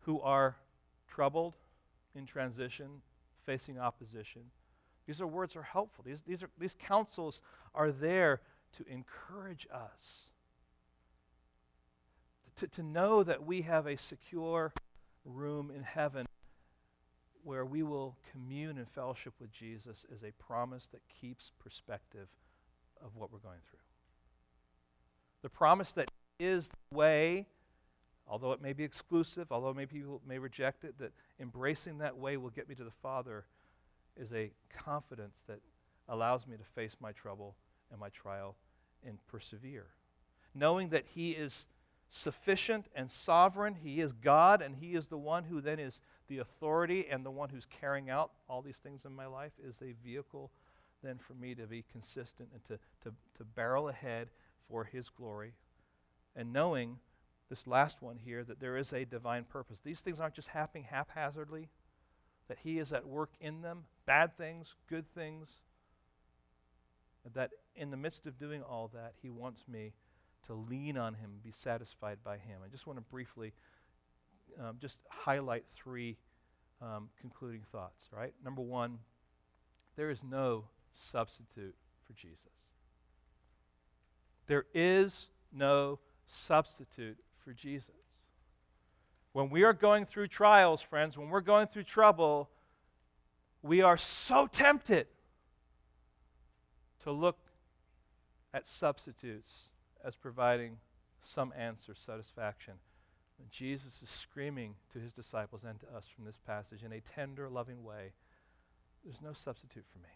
[0.00, 0.56] who are
[1.06, 1.54] troubled
[2.14, 3.02] in transition,
[3.44, 4.42] facing opposition.
[5.06, 6.04] These are words are helpful.
[6.04, 7.40] These, these, are, these counsels
[7.74, 8.40] are there
[8.76, 10.30] to encourage us
[12.56, 14.72] to, to know that we have a secure
[15.24, 16.26] room in heaven
[17.44, 22.28] where we will commune and fellowship with Jesus is a promise that keeps perspective
[23.04, 23.78] of what we're going through.
[25.42, 27.46] The promise that is the way,
[28.26, 32.36] although it may be exclusive, although maybe people may reject it, that embracing that way
[32.36, 33.44] will get me to the Father
[34.16, 34.50] is a
[34.84, 35.60] confidence that
[36.08, 37.56] allows me to face my trouble
[37.90, 38.56] and my trial
[39.06, 39.86] and persevere.
[40.54, 41.66] Knowing that He is
[42.08, 43.74] sufficient and sovereign.
[43.74, 47.30] He is God, and He is the one who then is the authority and the
[47.30, 50.50] one who's carrying out all these things in my life, is a vehicle
[51.02, 54.28] then for me to be consistent and to, to, to barrel ahead
[54.68, 55.54] for His glory.
[56.34, 56.98] And knowing
[57.48, 59.80] this last one here, that there is a divine purpose.
[59.80, 61.68] These things aren't just happening haphazardly,
[62.48, 65.48] that He is at work in them, bad things, good things.
[67.34, 69.92] That in the midst of doing all that, He wants me
[70.46, 72.60] to lean on Him, be satisfied by Him.
[72.64, 73.52] I just want to briefly
[74.60, 76.16] um, just highlight three
[76.80, 78.32] um, concluding thoughts, right?
[78.44, 78.98] Number one,
[79.96, 81.74] there is no substitute
[82.06, 82.38] for Jesus.
[84.46, 87.90] There is no substitute for Jesus.
[89.36, 92.48] When we are going through trials, friends, when we're going through trouble,
[93.60, 95.08] we are so tempted
[97.02, 97.36] to look
[98.54, 99.68] at substitutes
[100.02, 100.78] as providing
[101.20, 102.76] some answer, satisfaction.
[103.38, 107.02] And Jesus is screaming to his disciples and to us from this passage in a
[107.02, 108.14] tender, loving way
[109.04, 110.14] there's no substitute for me.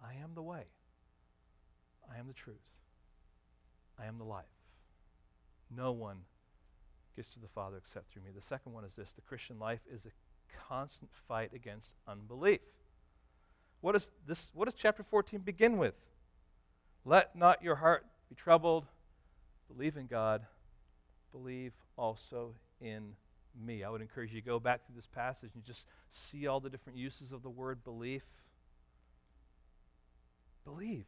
[0.00, 0.66] I am the way,
[2.08, 2.78] I am the truth,
[3.98, 4.44] I am the life.
[5.74, 6.18] No one
[7.16, 8.30] gets to the Father except through me.
[8.34, 10.10] The second one is this the Christian life is a
[10.68, 12.60] constant fight against unbelief.
[13.80, 15.94] What, is this, what does chapter 14 begin with?
[17.04, 18.86] Let not your heart be troubled.
[19.68, 20.42] Believe in God.
[21.32, 23.14] Believe also in
[23.62, 23.84] me.
[23.84, 26.70] I would encourage you to go back through this passage and just see all the
[26.70, 28.24] different uses of the word belief.
[30.64, 31.06] Believe.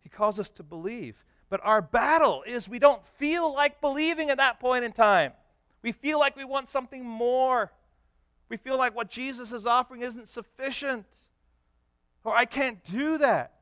[0.00, 1.16] He calls us to believe.
[1.50, 5.32] But our battle is we don't feel like believing at that point in time.
[5.82, 7.72] We feel like we want something more.
[8.48, 11.06] We feel like what Jesus is offering isn't sufficient.
[12.24, 13.52] Or I can't do that.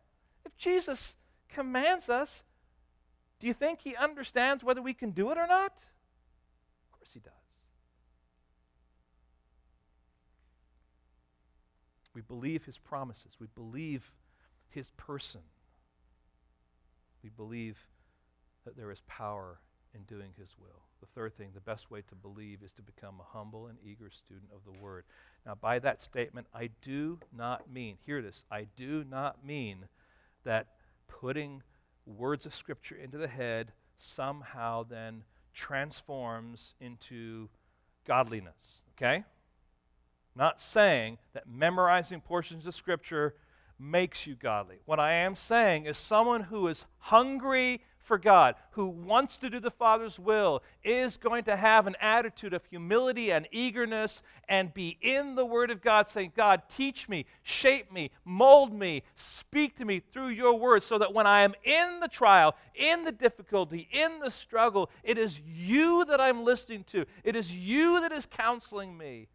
[0.44, 1.14] If Jesus
[1.48, 2.42] commands us,
[3.38, 5.72] do you think he understands whether we can do it or not?
[5.72, 7.32] Of course he does.
[12.14, 14.10] We believe his promises, we believe
[14.70, 15.42] his person.
[17.26, 17.76] We believe
[18.64, 19.58] that there is power
[19.92, 20.82] in doing his will.
[21.00, 24.10] The third thing, the best way to believe is to become a humble and eager
[24.10, 25.02] student of the word.
[25.44, 29.88] Now, by that statement, I do not mean, hear this, I do not mean
[30.44, 30.68] that
[31.08, 31.64] putting
[32.06, 37.48] words of Scripture into the head somehow then transforms into
[38.06, 38.82] godliness.
[38.96, 39.24] Okay?
[40.36, 43.34] Not saying that memorizing portions of Scripture
[43.78, 44.76] makes you godly.
[44.84, 49.58] What I am saying is someone who is hungry for God, who wants to do
[49.58, 54.96] the Father's will, is going to have an attitude of humility and eagerness and be
[55.02, 59.84] in the Word of God, saying, God, teach me, shape me, mold me, speak to
[59.84, 63.88] me through your Word, so that when I am in the trial, in the difficulty,
[63.90, 67.06] in the struggle, it is you that I'm listening to.
[67.24, 69.26] It is you that is counseling me,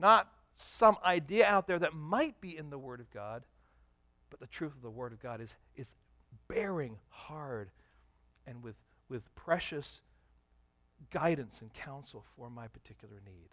[0.00, 0.28] not
[0.60, 3.44] some idea out there that might be in the Word of God.
[4.28, 5.94] But the truth of the Word of God is, is
[6.48, 7.70] bearing hard
[8.46, 8.74] and with,
[9.08, 10.00] with precious
[11.10, 13.50] guidance and counsel for my particular need.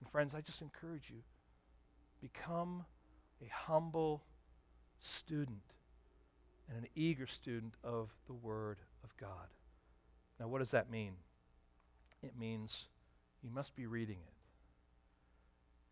[0.00, 1.22] And friends, I just encourage you
[2.22, 2.84] become
[3.42, 4.22] a humble
[4.98, 5.74] student
[6.68, 9.48] and an eager student of the Word of God.
[10.38, 11.12] Now, what does that mean?
[12.22, 12.86] It means
[13.42, 14.39] you must be reading it.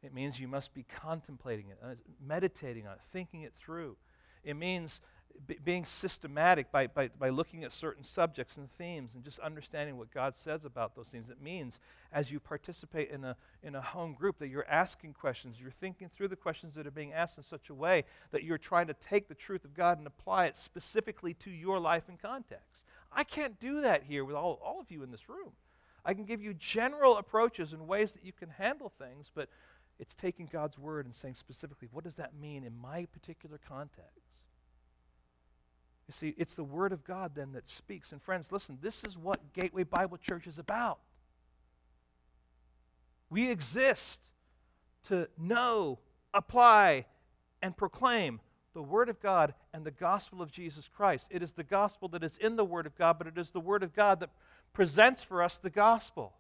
[0.03, 1.94] It means you must be contemplating it, uh,
[2.24, 3.96] meditating on it, thinking it through.
[4.44, 5.01] It means
[5.46, 9.96] b- being systematic by, by, by looking at certain subjects and themes and just understanding
[9.96, 11.30] what God says about those things.
[11.30, 11.80] It means
[12.12, 16.09] as you participate in a, in a home group that you're asking questions, you're thinking
[16.09, 18.94] through the questions that are being asked in such a way that you're trying to
[18.94, 22.84] take the truth of God and apply it specifically to your life and context.
[23.12, 25.53] I can't do that here with all, all of you in this room.
[26.05, 29.49] I can give you general approaches and ways that you can handle things, but
[29.99, 34.28] it's taking God's word and saying specifically, what does that mean in my particular context?
[36.09, 38.12] You see, it's the Word of God then that speaks.
[38.12, 41.01] And friends, listen, this is what Gateway Bible Church is about.
[43.28, 44.24] We exist
[45.09, 45.99] to know,
[46.32, 47.05] apply,
[47.61, 48.40] and proclaim
[48.72, 51.28] the Word of God and the gospel of Jesus Christ.
[51.30, 53.61] It is the gospel that is in the Word of God, but it is the
[53.61, 54.30] Word of God that
[54.72, 56.38] presents for us the gospel.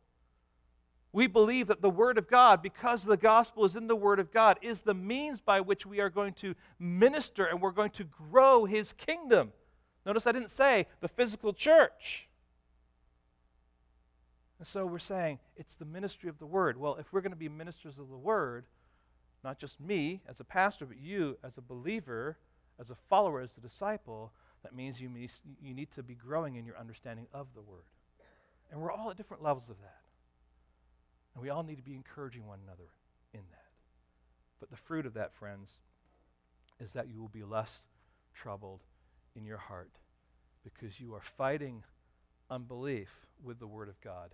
[1.12, 4.30] We believe that the Word of God, because the gospel is in the Word of
[4.30, 8.04] God, is the means by which we are going to minister and we're going to
[8.04, 9.52] grow His kingdom.
[10.04, 12.28] Notice I didn't say the physical church.
[14.58, 16.76] And so we're saying it's the ministry of the Word.
[16.76, 18.66] Well, if we're going to be ministers of the Word,
[19.44, 22.36] not just me as a pastor, but you as a believer,
[22.78, 24.32] as a follower, as a disciple,
[24.62, 25.08] that means you,
[25.62, 27.84] you need to be growing in your understanding of the Word.
[28.70, 30.00] And we're all at different levels of that.
[31.38, 32.90] And we all need to be encouraging one another
[33.32, 33.70] in that.
[34.58, 35.78] But the fruit of that, friends,
[36.80, 37.82] is that you will be less
[38.34, 38.80] troubled
[39.36, 39.92] in your heart
[40.64, 41.84] because you are fighting
[42.50, 43.10] unbelief
[43.40, 44.32] with the Word of God.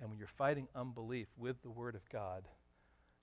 [0.00, 2.44] And when you're fighting unbelief with the Word of God,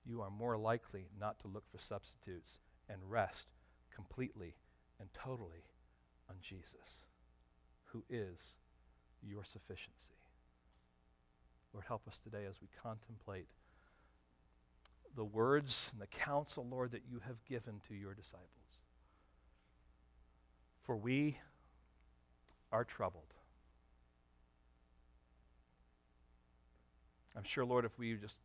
[0.04, 2.58] you are more likely not to look for substitutes
[2.90, 3.46] and rest
[3.94, 4.54] completely
[5.00, 5.64] and totally
[6.28, 7.04] on Jesus,
[7.84, 8.56] who is
[9.22, 10.23] your sufficiency.
[11.74, 13.48] Lord, help us today as we contemplate
[15.16, 18.48] the words and the counsel, Lord, that you have given to your disciples.
[20.84, 21.38] For we
[22.70, 23.34] are troubled.
[27.36, 28.38] I'm sure, Lord, if we just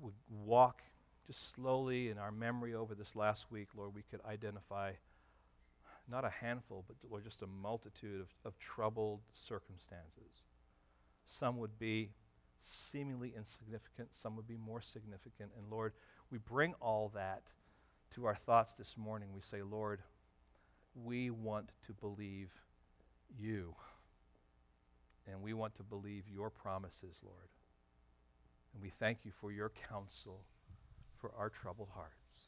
[0.00, 0.82] would walk
[1.26, 4.92] just slowly in our memory over this last week, Lord, we could identify
[6.10, 10.44] not a handful, but Lord, just a multitude of, of troubled circumstances.
[11.26, 12.10] Some would be
[12.60, 15.50] seemingly insignificant, some would be more significant.
[15.56, 15.92] And Lord,
[16.30, 17.42] we bring all that
[18.14, 19.30] to our thoughts this morning.
[19.34, 20.00] We say, Lord,
[20.94, 22.50] we want to believe
[23.38, 23.74] you.
[25.30, 27.48] And we want to believe your promises, Lord.
[28.74, 30.40] And we thank you for your counsel
[31.20, 32.46] for our troubled hearts.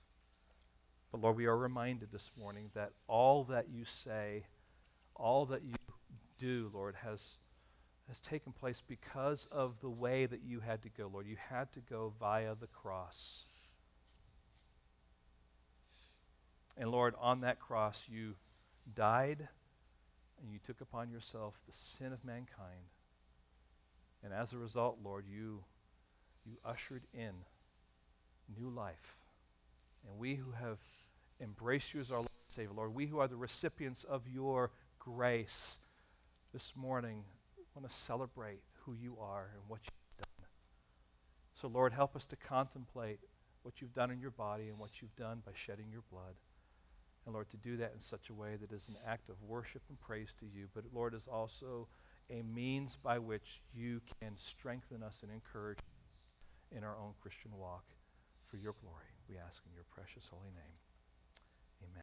[1.12, 4.46] But Lord, we are reminded this morning that all that you say,
[5.14, 5.74] all that you
[6.38, 7.20] do, Lord, has,
[8.08, 11.26] has taken place because of the way that you had to go, Lord.
[11.26, 13.44] You had to go via the cross.
[16.76, 18.34] And Lord, on that cross, you
[18.94, 19.48] died
[20.42, 22.90] and you took upon yourself the sin of mankind.
[24.22, 25.64] And as a result, Lord, you,
[26.44, 27.32] you ushered in
[28.58, 29.18] new life.
[30.06, 30.78] And we who have
[31.40, 34.70] embraced you as our Lord and Savior, Lord, we who are the recipients of your
[34.98, 35.76] grace
[36.52, 37.24] this morning
[37.74, 40.46] want to celebrate who you are and what you've done.
[41.54, 43.20] So, Lord, help us to contemplate
[43.62, 46.34] what you've done in your body and what you've done by shedding your blood.
[47.24, 49.82] And Lord, to do that in such a way that is an act of worship
[49.88, 51.88] and praise to you, but Lord, is also
[52.30, 56.28] a means by which you can strengthen us and encourage us
[56.70, 57.84] in our own Christian walk
[58.46, 59.12] for your glory.
[59.28, 60.76] We ask in your precious holy name.
[61.82, 62.02] Amen.